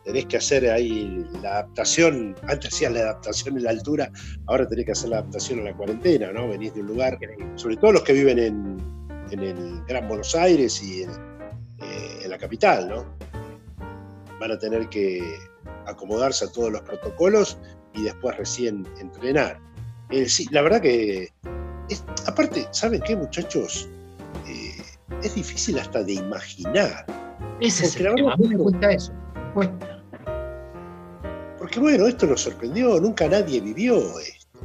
[0.04, 4.10] Tenés que hacer ahí la adaptación, antes hacías la adaptación en la altura,
[4.46, 6.48] ahora tenés que hacer la adaptación a la cuarentena, ¿no?
[6.48, 7.18] Venís de un lugar,
[7.56, 8.94] sobre todo los que viven en,
[9.30, 13.06] el Gran Buenos Aires y en, eh, la capital, ¿no?
[14.38, 15.20] Van a tener que
[15.86, 17.58] acomodarse a todos los protocolos
[17.94, 19.58] y después recién entrenar.
[20.10, 21.32] Eh, sí, la verdad que
[22.26, 23.88] aparte, ¿saben qué, muchachos?
[24.46, 24.82] Eh,
[25.22, 27.06] es difícil hasta de imaginar.
[27.60, 28.34] Ese es el tema.
[28.34, 29.12] A mí me cuesta eso.
[29.54, 29.93] cuesta.
[31.64, 33.00] Porque bueno, esto nos sorprendió.
[33.00, 34.60] Nunca nadie vivió esto.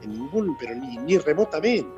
[0.00, 1.88] En ningún, pero ni, remotamente.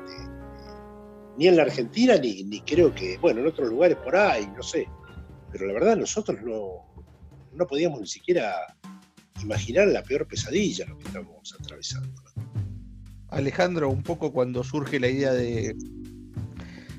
[1.37, 4.63] Ni en la Argentina, ni, ni creo que, bueno, en otros lugares por ahí, no
[4.63, 4.89] sé.
[5.51, 7.05] Pero la verdad, nosotros no,
[7.53, 8.55] no podíamos ni siquiera
[9.43, 12.23] imaginar la peor pesadilla lo que estamos atravesando.
[13.27, 15.75] Alejandro, un poco cuando surge la idea de,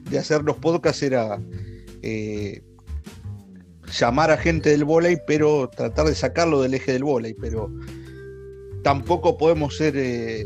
[0.09, 0.59] de hacer los
[1.03, 1.42] era
[2.03, 2.62] eh,
[3.92, 7.70] llamar a gente del volei, pero tratar de sacarlo del eje del volei, pero
[8.83, 10.44] tampoco podemos ser eh,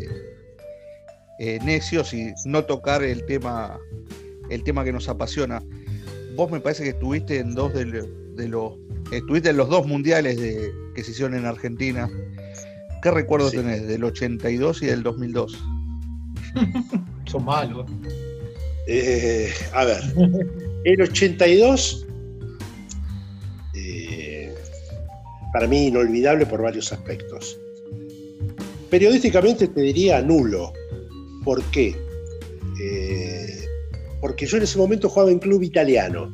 [1.39, 3.79] eh, necios y no tocar el tema,
[4.51, 5.63] el tema que nos apasiona.
[6.37, 7.85] Vos me parece que estuviste en dos de,
[8.49, 8.73] los
[9.13, 12.09] estuviste en los dos mundiales de, que se hicieron en Argentina.
[13.03, 15.59] ¿Qué recuerdos tenés del 82 y del 2002?
[17.27, 17.91] Son malos.
[18.87, 20.03] Eh, a ver,
[20.85, 22.07] el 82
[25.53, 27.59] para mí inolvidable por varios aspectos.
[28.89, 30.73] Periodísticamente te diría nulo.
[31.45, 31.97] ¿Por qué?
[32.83, 33.65] Eh,
[34.21, 36.33] porque yo en ese momento jugaba en club italiano.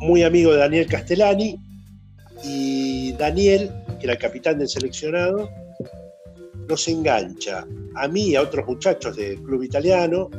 [0.00, 1.58] muy amigo de Daniel Castellani
[2.44, 5.50] y Daniel, que era el capitán del seleccionado,
[6.68, 10.30] nos engancha a mí y a otros muchachos del club italiano,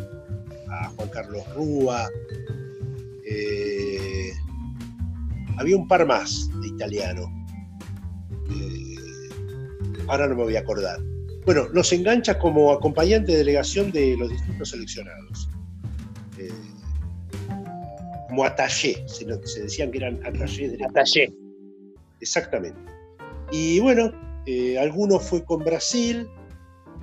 [0.69, 2.07] a Juan Carlos Rúa,
[3.25, 4.31] eh,
[5.59, 7.31] había un par más de italiano.
[8.49, 8.95] Eh,
[10.07, 10.99] ahora no me voy a acordar.
[11.45, 15.49] Bueno, nos engancha como acompañante de delegación de los distintos seleccionados.
[16.37, 16.49] Eh,
[18.27, 21.33] como attaché, se, se, decían que eran attachés de Attaché.
[22.21, 22.79] Exactamente.
[23.51, 24.11] Y bueno,
[24.45, 26.27] eh, alguno fue con Brasil.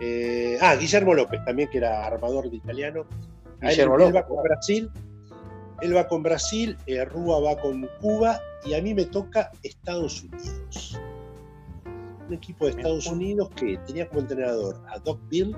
[0.01, 3.07] Eh, ah, Guillermo López también, que era armador de italiano.
[3.61, 4.25] Guillermo él, López.
[4.29, 4.91] con Brasil.
[5.81, 10.23] Él va con Brasil, eh, Rúa va con Cuba y a mí me toca Estados
[10.23, 10.99] Unidos.
[12.29, 15.57] Un equipo de Estados Unidos que tenía como entrenador a Doc Bill.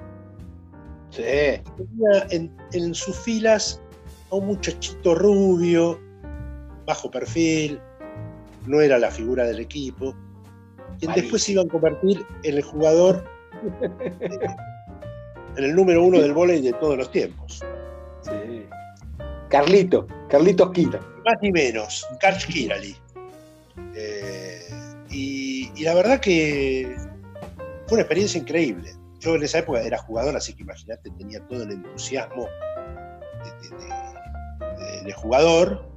[1.10, 1.22] Sí.
[1.22, 3.80] tenía en, en sus filas
[4.30, 5.98] a un muchachito rubio,
[6.84, 7.80] bajo perfil,
[8.66, 10.14] no era la figura del equipo
[10.98, 13.24] quien después se iba a convertir en el jugador,
[15.56, 17.64] en el número uno del vóley de todos los tiempos.
[18.22, 18.66] Sí.
[19.48, 21.00] Carlito, Carlitos Kira.
[21.24, 22.96] Más ni menos, Karch Kirali.
[23.94, 24.60] Eh,
[25.10, 26.96] y, la verdad que
[27.86, 28.92] fue una experiencia increíble.
[29.20, 32.46] Yo en esa época era jugador, así que imagínate, tenía todo el entusiasmo
[35.04, 35.88] de, jugador.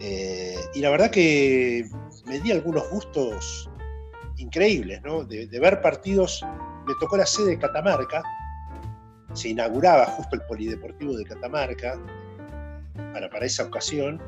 [0.00, 1.86] Eh, y la verdad que
[2.26, 3.70] me di algunos gustos
[4.38, 5.24] increíbles, ¿no?
[5.24, 6.44] De, ver partidos.
[6.86, 8.22] Me tocó la sede de Catamarca,
[9.32, 11.98] se inauguraba justo el Polideportivo de Catamarca
[13.12, 14.20] para, para esa ocasión,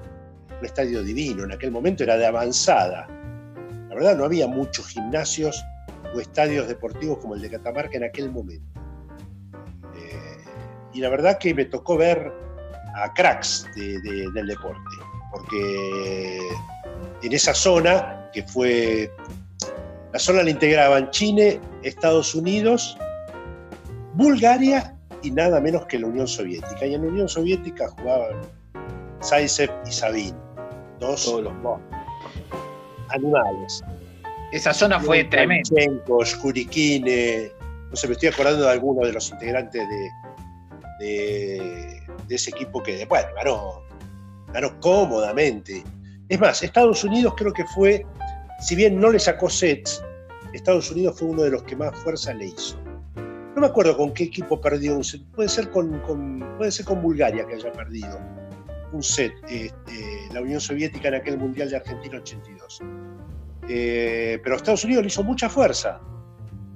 [0.59, 3.07] un estadio divino, en aquel momento era de avanzada.
[3.89, 5.63] La verdad no había muchos gimnasios
[6.15, 8.81] o estadios deportivos como el de Catamarca en aquel momento.
[9.95, 10.45] Eh,
[10.95, 12.33] y la verdad que me tocó ver
[12.95, 14.97] a cracks de, de, del deporte,
[15.31, 16.39] porque
[17.23, 19.11] en esa zona, que fue
[20.13, 22.97] la zona la integraban Chile, Estados Unidos,
[24.15, 26.87] Bulgaria y nada menos que la Unión Soviética.
[26.87, 28.41] Y en la Unión Soviética jugaban
[29.27, 30.35] Zaitsev y Sabin,
[31.01, 31.81] dos Todos los
[33.09, 33.83] animales.
[34.53, 35.69] Esa zona fue tremenda.
[36.09, 36.25] No
[37.97, 43.05] sé, me estoy acordando de algunos de los integrantes de, de, de ese equipo que,
[43.07, 43.83] bueno, ganó,
[44.53, 45.85] ganó cómodamente.
[46.29, 48.05] Es más, Estados Unidos creo que fue
[48.61, 50.03] si bien no le sacó sets,
[50.53, 52.79] Estados Unidos fue uno de los que más fuerza le hizo.
[53.55, 55.23] No me acuerdo con qué equipo perdió un set.
[55.35, 58.19] Puede ser con, con puede ser con Bulgaria que haya perdido
[58.97, 62.81] un set, este, la Unión Soviética en aquel Mundial de Argentina 82.
[63.69, 66.01] Eh, pero Estados Unidos le hizo mucha fuerza.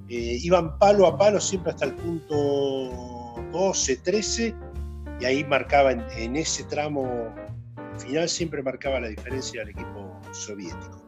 [0.09, 4.55] Eh, iban palo a palo siempre hasta el punto 12, 13,
[5.21, 7.33] y ahí marcaba en, ese tramo
[7.99, 11.01] final, siempre marcaba la diferencia del equipo soviético.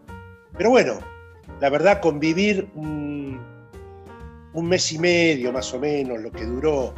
[0.57, 1.01] Pero bueno,
[1.61, 3.41] la verdad, convivir un,
[4.53, 6.95] un, mes y medio más o menos, lo que duró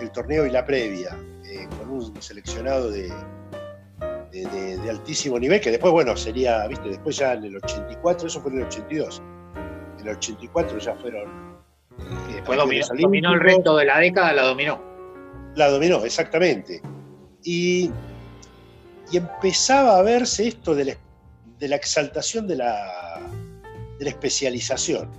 [0.00, 3.10] el torneo y la previa, eh, con un seleccionado de,
[4.44, 8.26] de, de, de, altísimo nivel, que después, bueno, sería, viste, después ya en el 84,
[8.26, 9.22] eso fue en el 82.
[10.00, 11.60] En el 84 ya fueron.
[12.30, 14.80] Y después dominó, dominó el resto de la década, la dominó.
[15.56, 16.80] La dominó, exactamente.
[17.42, 17.90] Y,
[19.10, 20.96] y empezaba a verse esto del
[21.58, 23.20] de la exaltación de la,
[23.98, 25.10] de la especialización,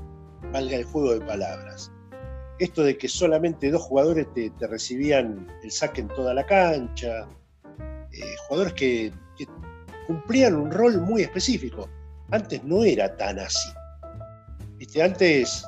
[0.51, 1.91] valga el juego de palabras.
[2.57, 7.27] Esto de que solamente dos jugadores te, te recibían el saque en toda la cancha,
[8.13, 9.11] eh, jugadores que,
[10.07, 11.87] cumplían un rol muy específico.
[12.31, 13.69] Antes no era tan así.
[14.77, 15.01] ¿Viste?
[15.01, 15.65] Antes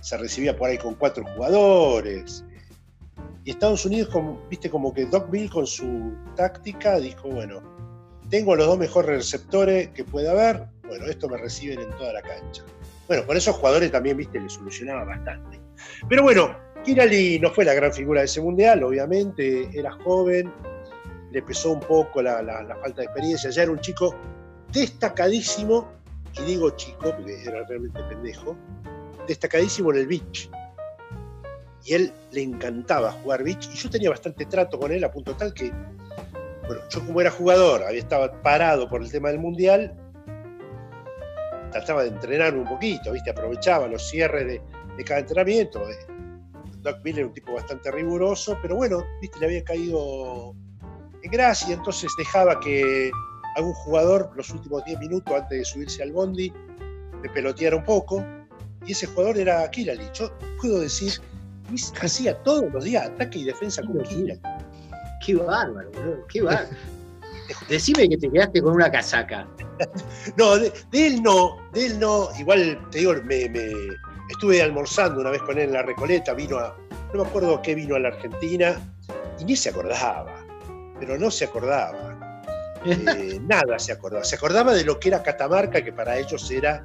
[0.00, 2.44] se recibía por ahí con cuatro jugadores.
[3.44, 7.62] Y Estados Unidos, como, viste, como que Doc Bill con su táctica dijo, bueno,
[8.28, 12.22] tengo los dos mejores receptores que pueda haber, bueno, esto me reciben en toda la
[12.22, 12.64] cancha.
[13.06, 15.60] Bueno, con esos jugadores también, viste, le solucionaba bastante.
[16.08, 20.52] Pero bueno, Kirali no fue la gran figura de ese mundial, obviamente, era joven,
[21.34, 22.36] le pesó un poco la,
[22.80, 24.14] falta de experiencia, ya era un chico
[24.72, 25.90] destacadísimo,
[26.32, 28.56] y digo chico porque era realmente pendejo,
[29.26, 30.48] destacadísimo en el beach.
[31.84, 35.34] y él le encantaba jugar beach y yo tenía bastante trato con él a punto
[35.34, 35.72] tal que,
[36.68, 39.92] bueno, yo como era jugador, había estado parado por el tema del mundial,
[41.72, 43.30] trataba de entrenar un poquito, ¿viste?
[43.30, 45.82] aprovechaba los cierres de, cada entrenamiento.
[46.80, 49.40] Doc Miller era un tipo bastante riguroso, pero bueno, ¿viste?
[49.40, 50.54] le había caído
[51.24, 53.10] en gracia, entonces dejaba que
[53.56, 56.52] algún jugador los últimos 10 minutos antes de subirse al bondi
[57.22, 58.24] me peloteara un poco,
[58.86, 60.04] y ese jugador era Kirali.
[60.12, 61.12] Yo puedo decir,
[62.00, 64.40] hacía todos los días ataque y defensa con Kirali.
[65.24, 65.90] Qué bárbaro,
[66.28, 66.68] qué bárbaro.
[67.68, 69.46] Decime que te quedaste con una casaca.
[70.36, 72.28] No, de, de él no, de él no.
[72.38, 73.72] Igual te digo, me, me-
[74.30, 76.76] estuve almorzando una vez con él en la Recoleta, vino a,
[77.12, 78.80] no me acuerdo qué vino a la Argentina,
[79.40, 80.32] y ni se acordaba,
[80.98, 82.20] pero no se acordaba.
[82.86, 84.22] Eh, nada se acordaba.
[84.24, 86.82] Se acordaba de lo que era Catamarca, que para ellos era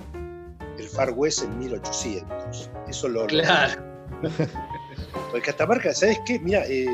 [0.77, 2.71] el Far West en 1800.
[2.87, 3.27] Eso lo.
[3.27, 3.83] Claro.
[5.29, 6.39] Porque Catamarca, ¿sabes qué?
[6.39, 6.87] Mira, eh,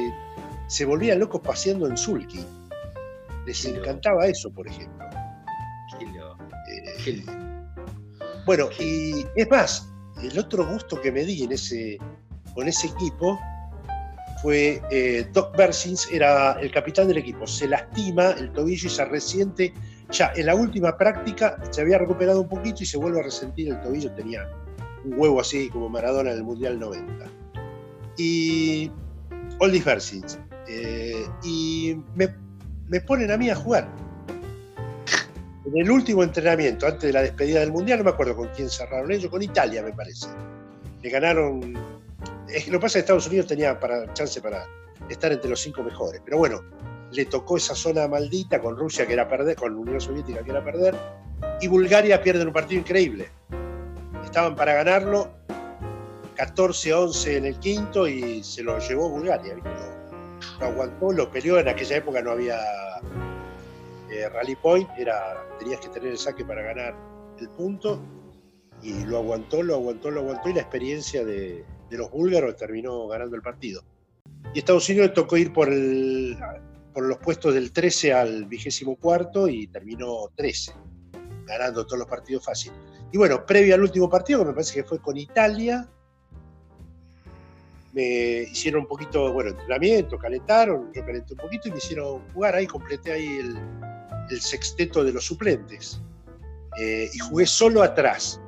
[0.66, 2.44] se volvían locos paseando en Sulky.
[3.46, 5.06] Les encantaba eso, por ejemplo.
[7.06, 7.24] Eh,
[8.46, 9.88] Bueno, y es más,
[10.22, 11.98] el otro gusto que me di en ese,
[12.56, 13.40] con ese equipo
[14.46, 17.48] fue eh, Doc Bersins, era el capitán del equipo.
[17.48, 19.74] Se lastima el tobillo y se resiente.
[20.12, 23.70] Ya en la última práctica se había recuperado un poquito y se vuelve a resentir
[23.70, 24.12] el tobillo.
[24.12, 24.48] Tenía
[25.04, 27.26] un huevo así como Maradona en el Mundial 90.
[28.20, 28.92] Y
[29.58, 30.38] Oldie Bersins.
[30.68, 32.30] eh, y me,
[32.88, 33.90] me ponen a mí a jugar.
[35.66, 38.70] En el último entrenamiento, antes de la despedida del Mundial, no me acuerdo con quién
[38.70, 40.28] cerraron ellos, con Italia me parece.
[41.02, 41.74] Le ganaron.
[42.56, 44.66] Es lo que pasa es que Estados Unidos tenía para, chance para
[45.10, 46.22] estar entre los cinco mejores.
[46.24, 46.64] Pero bueno,
[47.12, 50.52] le tocó esa zona maldita con Rusia que era perder, con la Unión Soviética que
[50.52, 50.96] era perder,
[51.60, 53.30] y Bulgaria pierde un partido increíble.
[54.24, 55.34] Estaban para ganarlo
[56.38, 59.58] 14-11 en el quinto y se lo llevó Bulgaria.
[60.62, 61.60] lo aguantó, lo peleó.
[61.60, 62.58] En aquella época no había
[64.10, 66.96] eh, rally point, era, tenías que tener el saque para ganar
[67.38, 68.00] el punto
[68.82, 73.08] y lo aguantó, lo aguantó, lo aguantó y la experiencia de, de los búlgaros terminó
[73.08, 73.84] ganando el partido.
[74.54, 79.68] Y Estados Unidos le tocó ir por, los puestos del 13 al vigésimo cuarto y
[79.68, 80.74] terminó 13,
[81.46, 82.72] ganando todos los partidos fácil.
[83.12, 85.88] Y bueno, previo al último partido, que me parece que fue con Italia,
[87.94, 92.56] me hicieron un poquito, bueno, entrenamiento, calentaron, yo calenté un poquito y me hicieron jugar
[92.56, 93.58] ahí, completé ahí el,
[94.30, 96.02] el sexteto de los suplentes.
[96.78, 98.42] Eh, y jugué solo atrás.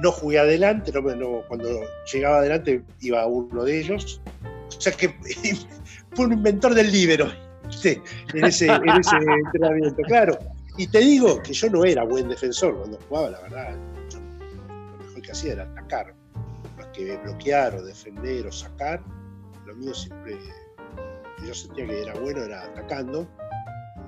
[0.00, 4.20] No jugué adelante, no, cuando llegaba adelante iba uno de ellos.
[4.76, 5.08] O sea que
[6.14, 6.90] fue un inventor del
[7.74, 8.00] ese,
[8.34, 8.66] en ese
[9.46, 10.38] entrenamiento, claro.
[10.76, 13.76] Y te digo que yo no era buen defensor cuando jugaba, la verdad.
[14.10, 16.14] yo lo mejor que hacía era atacar,
[16.76, 19.02] más que bloquear o defender o sacar.
[19.66, 20.36] Lo mío siempre,
[21.38, 23.26] que yo sentía que era bueno, era atacando.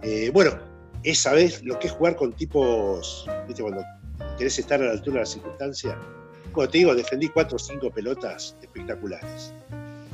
[0.03, 0.59] Eh, bueno,
[1.03, 3.63] esa vez lo que es jugar con tipos, ¿viste?
[3.63, 3.83] cuando
[4.37, 5.97] querés estar a la altura de las circunstancias.
[6.53, 9.53] Como te digo, defendí cuatro o cinco pelotas espectaculares.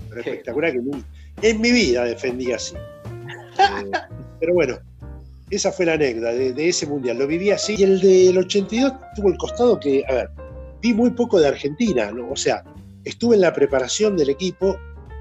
[0.09, 1.05] Pero espectacular que ni-
[1.43, 2.75] en mi vida defendí así.
[2.77, 3.91] Eh,
[4.41, 4.79] pero bueno,
[5.51, 7.19] esa fue la anécdota de, de ese mundial.
[7.19, 7.75] Lo viví así.
[7.79, 10.31] Y el del 82 tuvo el costado que, a ver,
[10.81, 12.31] vi muy poco de Argentina, ¿no?
[12.31, 12.65] O sea,
[13.05, 14.77] estuve en la preparación del equipo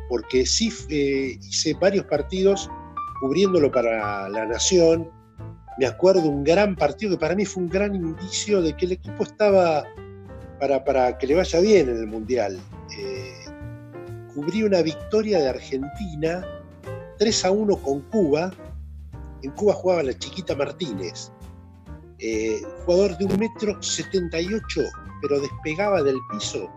[0.09, 2.69] porque sí eh, hice varios partidos
[3.21, 5.09] cubriéndolo para la Nación.
[5.77, 8.93] Me acuerdo un gran partido que para mí fue un gran indicio de que el
[8.93, 9.85] equipo estaba
[10.59, 12.59] para, para que le vaya bien en el Mundial.
[12.97, 13.45] Eh,
[14.33, 16.45] cubrí una victoria de Argentina
[17.17, 18.51] 3 a 1 con Cuba.
[19.43, 21.31] En Cuba jugaba la chiquita Martínez.
[22.19, 24.81] Eh, jugador de un metro 78,
[25.21, 26.69] pero despegaba del piso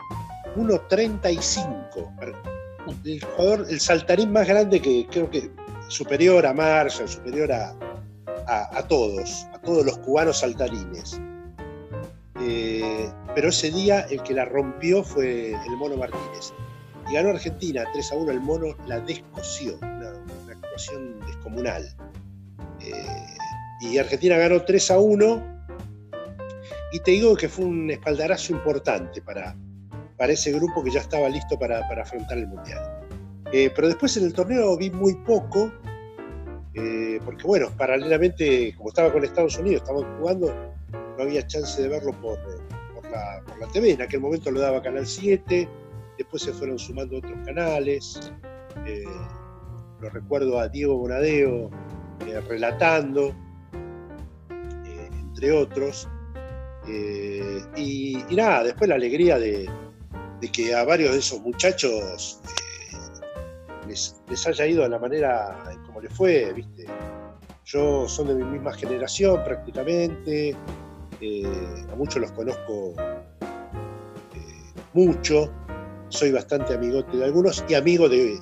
[0.57, 2.41] 1.35.
[3.05, 5.51] El el saltarín más grande que creo que
[5.89, 7.75] superior a Marshall, superior a,
[8.47, 11.21] a, todos, a todos los cubanos saltarines.
[12.41, 16.53] Eh, pero ese día el que la rompió fue el Mono Martínez.
[17.09, 20.11] Y ganó Argentina 3 a 1, el Mono la descoció, una,
[20.45, 21.95] una actuación descomunal.
[22.81, 23.27] Eh,
[23.81, 25.55] y Argentina ganó 3 a 1.
[26.93, 29.57] Y te digo que fue un espaldarazo importante para,
[30.17, 33.05] para ese grupo que ya estaba listo para, para afrontar el Mundial.
[33.53, 35.73] Eh, pero después en el torneo vi muy poco,
[36.75, 40.53] eh, porque bueno, paralelamente, como estaba con Estados Unidos, estaban jugando,
[41.17, 42.39] no había chance de verlo por,
[42.95, 43.93] por, la, TV.
[43.93, 45.69] En aquel momento lo daba Canal 7,
[46.19, 48.33] después se fueron sumando otros canales.
[48.87, 49.05] Eh,
[50.01, 51.71] lo recuerdo a Diego Bonadeo
[52.27, 53.35] eh, relatando,
[54.85, 56.09] eh, entre otros.
[56.89, 59.69] Eh, y, nada, después la alegría de,
[60.53, 62.49] que a varios de esos muchachos eh,
[64.29, 66.87] les, haya ido de la manera como les fue, ¿viste?
[67.65, 70.57] Yo son de mi misma generación prácticamente,
[71.21, 75.51] eh, a muchos los conozco eh, mucho,
[76.09, 78.39] soy bastante amigote de algunos y amigo de,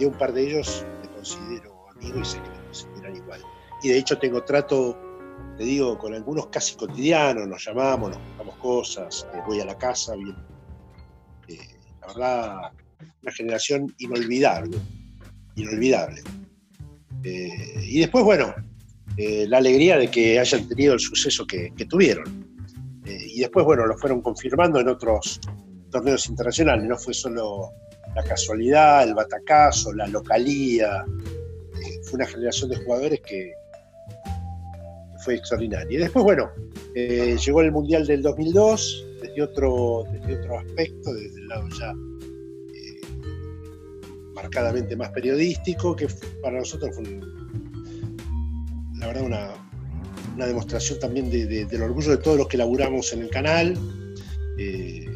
[0.00, 3.40] un par de ellos, me considero amigo y sé que me consideran igual.
[3.82, 4.96] Y de hecho tengo trato,
[5.58, 9.76] te digo, con algunos casi cotidianos, nos llamamos, nos contamos cosas, eh, voy a la
[9.76, 12.72] casa, la verdad,
[13.22, 14.76] una generación inolvidable,
[15.56, 16.22] inolvidable.
[17.24, 18.54] Eh, y después, bueno,
[19.16, 22.46] eh, la alegría de que hayan tenido el suceso que, tuvieron.
[23.04, 25.40] Eh, y después, bueno, lo fueron confirmando en otros
[25.90, 27.70] torneos internacionales, no fue solo
[28.14, 31.04] la casualidad, el batacazo, la localía,
[32.04, 33.52] fue una generación de jugadores que
[35.24, 35.96] fue extraordinaria.
[35.96, 36.50] Y después, bueno,
[36.94, 41.94] llegó el Mundial del 2002 desde otro, desde otro aspecto, desde el lado ya
[44.42, 46.08] marcadamente más periodístico, que
[46.42, 47.04] para nosotros fue,
[48.98, 49.50] la verdad, una,
[50.34, 53.76] una demostración también de- de- del orgullo de todos los que laburamos en el canal,
[54.58, 55.06] eh,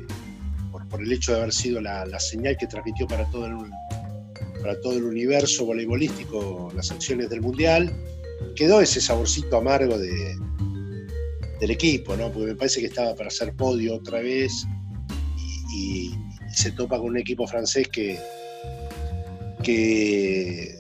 [0.90, 3.56] por, el hecho de haber sido la, la señal que transmitió para todo el,
[4.62, 7.92] para todo el universo voleibolístico las acciones del Mundial.
[8.54, 10.36] Quedó ese saborcito amargo de,
[11.60, 12.30] del equipo, ¿no?
[12.32, 14.64] porque me parece que estaba para hacer podio otra vez
[15.74, 16.14] y
[16.54, 18.18] se topa con un equipo francés que,
[19.66, 20.78] que,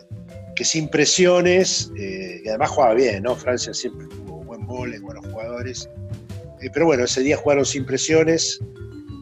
[0.54, 3.34] que sin presiones, eh, y además jugaba bien, ¿no?
[3.34, 5.90] Francia siempre tuvo buen vole, buenos jugadores.
[6.62, 8.60] Eh, pero bueno, ese día jugaron sin presiones,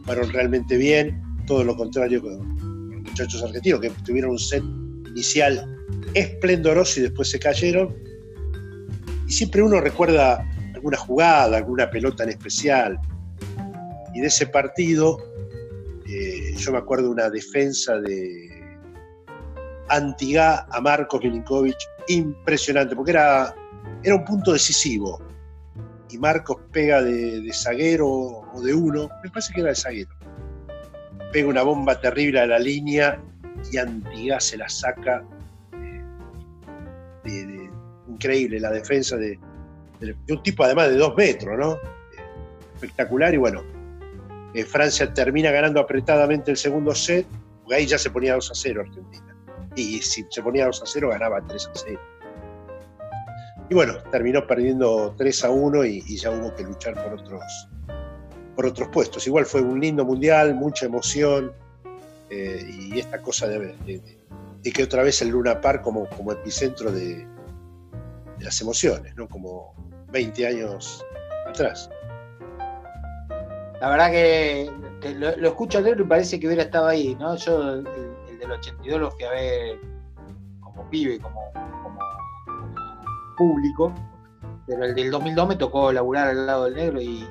[0.02, 4.62] jugaron realmente bien, todo lo contrario con los muchachos argentinos, que tuvieron un set
[5.08, 5.66] inicial
[6.12, 7.96] esplendoroso y después se cayeron.
[9.26, 13.00] Y siempre uno recuerda alguna jugada, alguna pelota en especial.
[14.12, 15.16] Y de ese partido,
[16.06, 18.53] eh, yo me acuerdo una defensa de
[19.96, 21.76] Antigá a Marcos Milinkovic
[22.08, 23.54] impresionante, porque era,
[24.02, 25.20] era un punto decisivo.
[26.10, 30.10] Y Marcos pega de, de zaguero o de uno, me parece que era de zaguero.
[31.32, 33.20] Pega una bomba terrible a la línea
[33.72, 35.24] y Antigá se la saca.
[37.24, 37.70] eh,
[38.08, 39.38] increíble la defensa de,
[40.28, 41.78] un tipo además de dos metros, ¿no?
[42.74, 43.62] Espectacular y bueno,
[44.54, 47.26] eh, Francia termina ganando apretadamente el segundo set,
[47.62, 49.33] porque ahí ya se ponía 2 a 0 Argentina.
[49.76, 52.00] Y si se ponía 2 a 0 ganaba 3 a 0.
[53.70, 57.68] Y bueno, terminó perdiendo 3 a 1 y, ya hubo que luchar por otros,
[58.54, 59.26] por otros puestos.
[59.26, 61.52] Igual fue un lindo mundial, mucha emoción
[62.30, 64.00] eh, y esta cosa de, de-
[64.62, 67.26] de- que otra vez el Luna Park como, como epicentro de,
[68.40, 69.28] las emociones, ¿no?
[69.28, 69.74] Como
[70.10, 71.04] 20 años
[71.46, 71.90] atrás.
[73.80, 74.70] La verdad que,
[75.18, 77.36] lo, escucho al negro y parece que hubiera estado ahí, ¿no?
[77.36, 77.86] Yo el
[78.44, 79.80] del 82 lo fui a ver
[80.60, 81.40] como pibe, como,
[81.82, 81.98] como-
[83.36, 83.92] público,
[84.66, 87.28] pero el del 2002 me tocó laburar al lado del negro y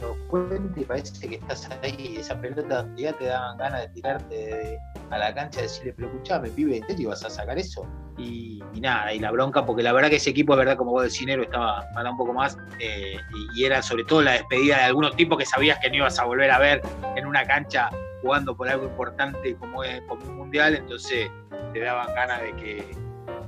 [0.00, 4.78] lo cuento y parece que estás ahí, esa pelota ya te daban ganas de tirarte
[5.10, 7.86] a la cancha y decirle, pero escuchame, pibe, ¿en serio vas a sacar eso?
[8.20, 10.92] Y, y nada, y la bronca, porque la verdad que ese equipo, de verdad, como
[10.92, 13.16] vos decís, Nero, estaba para un poco más, eh,
[13.54, 16.24] y, era sobre todo la despedida de algunos tipos que sabías que no ibas a
[16.24, 16.82] volver a ver
[17.16, 17.90] en una cancha
[18.22, 21.30] jugando por algo importante como, es, como un mundial, entonces
[21.72, 22.96] te daban ganas de que.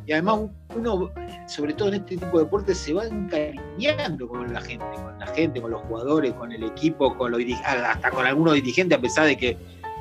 [0.06, 0.40] Y además,
[0.74, 1.12] uno,
[1.46, 5.26] sobre todo en este tipo de deportes, se va encariñando con la gente, con la
[5.28, 9.26] gente, con los jugadores, con el equipo, con los hasta con algunos dirigentes, a pesar
[9.26, 9.56] de que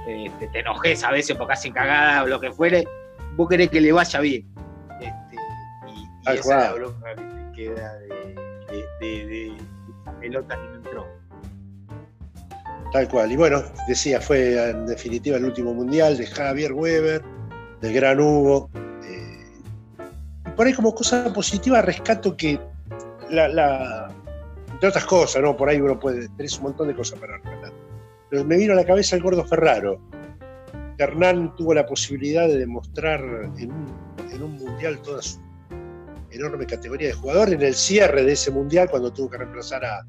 [0.07, 2.87] eh, te, te enojes a veces porque hacen cagada o lo que fuere,
[3.41, 4.47] vos querés que le vaya bien.
[4.99, 5.35] Este,
[5.87, 6.73] y esa es la cual.
[6.79, 9.47] bronca que te queda de, de, de- de
[10.01, 11.07] esa pelota que no entró.
[12.91, 13.31] Tal cual.
[13.31, 17.21] Y bueno, decía, fue en definitiva el último mundial de Javier Weber,
[17.81, 18.69] del gran Hugo.
[19.05, 19.61] Eh,
[20.45, 22.59] y por ahí como cosa positiva rescato que
[23.29, 24.07] la, la-
[24.71, 25.55] entre otras cosas, ¿no?
[25.55, 27.71] Por ahí uno puede, tenés un montón de cosas para rescatar.
[28.29, 29.99] Pero me vino a la cabeza el gordo Ferraro.
[31.03, 33.21] Hernán tuvo la posibilidad de demostrar
[33.57, 35.39] en un, mundial toda su
[36.31, 40.05] enorme categoría de jugador en el cierre de ese mundial cuando tuvo que reemplazar a,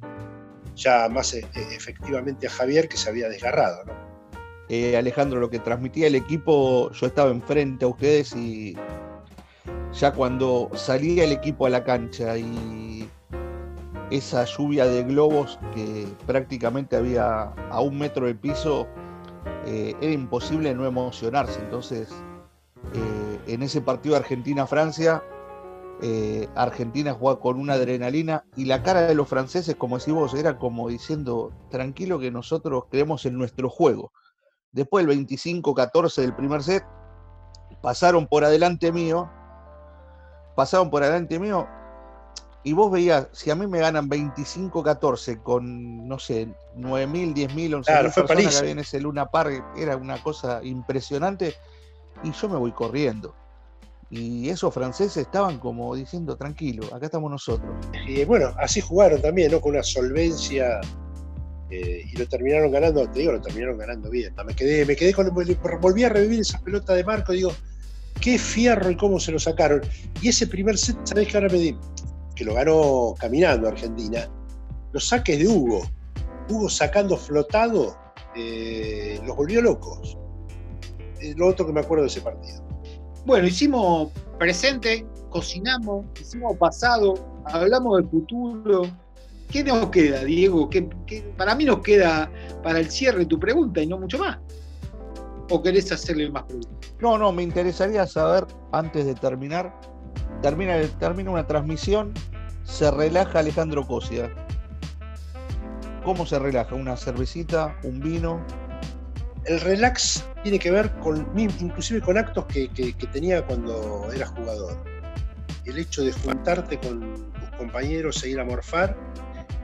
[0.76, 3.84] ya más eh, efectivamente a Javier que se había desgarrado.
[4.68, 8.74] Eh, Alejandro, lo que transmitía el equipo, yo estaba enfrente a ustedes y
[9.93, 13.07] ya cuando salía el equipo a la cancha y
[14.11, 18.86] esa lluvia de globos que prácticamente había a un metro del piso,
[19.66, 21.61] eh, era imposible no emocionarse.
[21.61, 22.09] Entonces,
[22.95, 25.22] eh, en ese partido Argentina-Francia,
[26.05, 30.34] eh, Argentina jugaba con una adrenalina y la cara de los franceses, como decís vos,
[30.34, 34.12] era como diciendo, tranquilo que nosotros creemos en nuestro juego.
[34.72, 36.84] Después del 25-14 del primer set,
[37.82, 39.30] pasaron por adelante mío,
[40.57, 41.68] pasaron por adelante mío,
[42.64, 47.84] y vos veías, si a mí me ganan 25-14 con, no sé, 9.000, 10.000, 11.000
[47.84, 48.58] Claro, fue personas que París.
[48.58, 51.54] había en ese Luna Park, era una cosa impresionante,
[52.22, 53.34] y yo me voy corriendo.
[54.10, 57.74] Y esos franceses estaban como diciendo, tranquilo, acá estamos nosotros.
[58.06, 59.60] Y bueno, así jugaron también, ¿no?
[59.60, 60.80] Con una solvencia
[61.70, 64.34] eh, y lo terminaron ganando, te digo, lo terminaron ganando bien.
[64.46, 67.52] Me quedé, me quedé con, volví a revivir esa pelota de Marco, digo,
[68.20, 69.80] qué fierro y cómo se lo sacaron.
[70.20, 71.76] Y ese primer set, ¿sabés que ahora me di?
[72.35, 74.28] Que lo ganó caminando Argentina,
[74.93, 75.83] los saques de Hugo.
[76.49, 77.97] Hugo sacando flotado,
[78.37, 80.16] eh, los volvió locos.
[81.20, 82.62] Es lo otro que me acuerdo de ese partido.
[83.24, 87.14] Bueno, hicimos presente, cocinamos, hicimos pasado,
[87.47, 88.83] hablamos del futuro.
[89.49, 90.68] ¿Qué nos queda, Diego?
[90.68, 92.30] ¿Qué, qué- para mí nos queda
[92.62, 94.39] para el cierre tu pregunta y no mucho más.
[95.51, 96.72] ¿O querés hacerle más preguntas?
[97.01, 99.78] No, no, me interesaría saber, antes de terminar,
[100.43, 102.12] termina, una transmisión,
[102.64, 104.30] se relaja Alejandro Cosia.
[106.05, 106.74] ¿Cómo se relaja?
[106.74, 107.76] ¿Una cervecita?
[107.84, 108.45] ¿Un vino?
[109.45, 114.76] el relax tiene que ver con inclusive con actos que tenía cuando era jugador.
[115.64, 118.97] El hecho de juntarte con tus compañeros e ir a morfar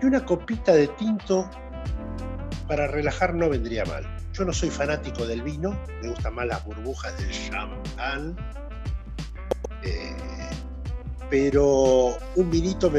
[0.03, 1.49] y una copita de tinto
[2.67, 4.05] para relajar no vendría mal.
[4.33, 8.37] Yo no soy fanático del vino, me gustan más las burbujas del champán,
[9.83, 10.15] eh,
[11.31, 12.91] pero un vinito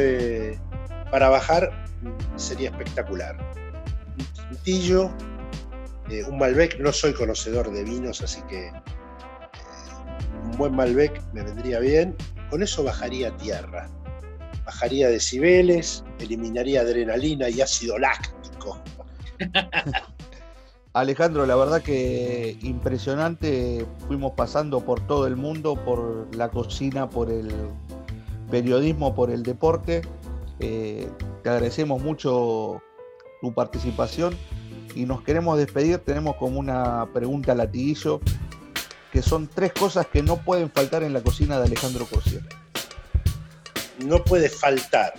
[1.11, 1.71] para bajar
[2.35, 3.37] sería espectacular.
[4.17, 5.11] Un tintillo,
[6.09, 8.73] eh, un Malbec, no soy conocedor de vinos, así que eh,
[10.45, 12.15] un buen Malbec me vendría bien.
[12.49, 13.89] Con eso bajaría tierra.
[14.65, 18.81] Bajaría decibeles, eliminaría adrenalina y ácido láctico.
[20.93, 23.85] Alejandro, la verdad que impresionante.
[24.07, 27.47] Fuimos pasando por todo el mundo, por la cocina, por el
[28.49, 30.01] periodismo, por el deporte.
[30.59, 31.09] Eh,
[31.43, 32.81] te agradecemos mucho
[33.41, 34.35] tu participación
[34.95, 35.99] y nos queremos despedir.
[35.99, 38.19] Tenemos como una pregunta latiguillo,
[39.11, 42.41] que son tres cosas que no pueden faltar en la cocina de Alejandro Cosia.
[44.05, 45.13] No puede faltar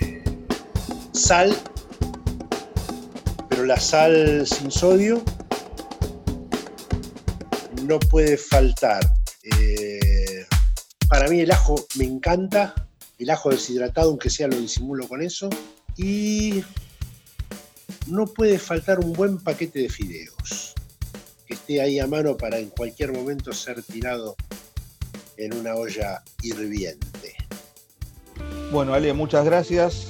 [0.00, 0.22] eh,
[1.12, 1.56] sal,
[3.48, 5.22] pero la sal sin sodio.
[7.86, 9.02] No puede faltar.
[9.42, 10.03] eh,
[11.08, 12.74] para mí el ajo me encanta.
[13.18, 15.48] El ajo deshidratado, aunque sea lo disimulo con eso.
[15.96, 16.64] Y
[18.06, 20.74] no puede faltar un buen paquete de fideos.
[21.46, 24.36] Que esté ahí a mano para en cualquier momento ser tirado
[25.36, 27.34] en una olla hirviente.
[28.72, 30.08] Bueno, Ale, muchas gracias.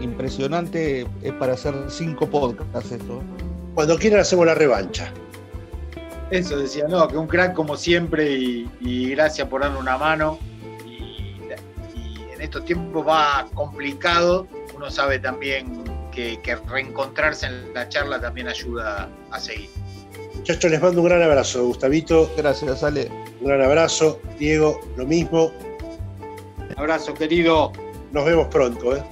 [0.00, 3.22] Impresionante, es para hacer cinco podcasts esto.
[3.74, 5.12] Cuando quieran hacemos la revancha.
[6.30, 10.38] Eso decía, no, que un crack como siempre y, y gracias por darle una mano.
[10.86, 11.36] Y,
[11.94, 18.20] y en estos tiempos va complicado, uno sabe también que, que reencontrarse en la charla
[18.20, 19.68] también ayuda a seguir.
[20.34, 21.64] Muchachos, les mando un gran abrazo.
[21.66, 23.10] Gustavito, Gracias, Ale.
[23.40, 24.20] un gran abrazo.
[24.38, 25.52] Diego, lo mismo.
[26.76, 27.72] Abrazo, querido.
[28.12, 28.96] Nos vemos pronto.
[28.96, 29.02] ¿eh?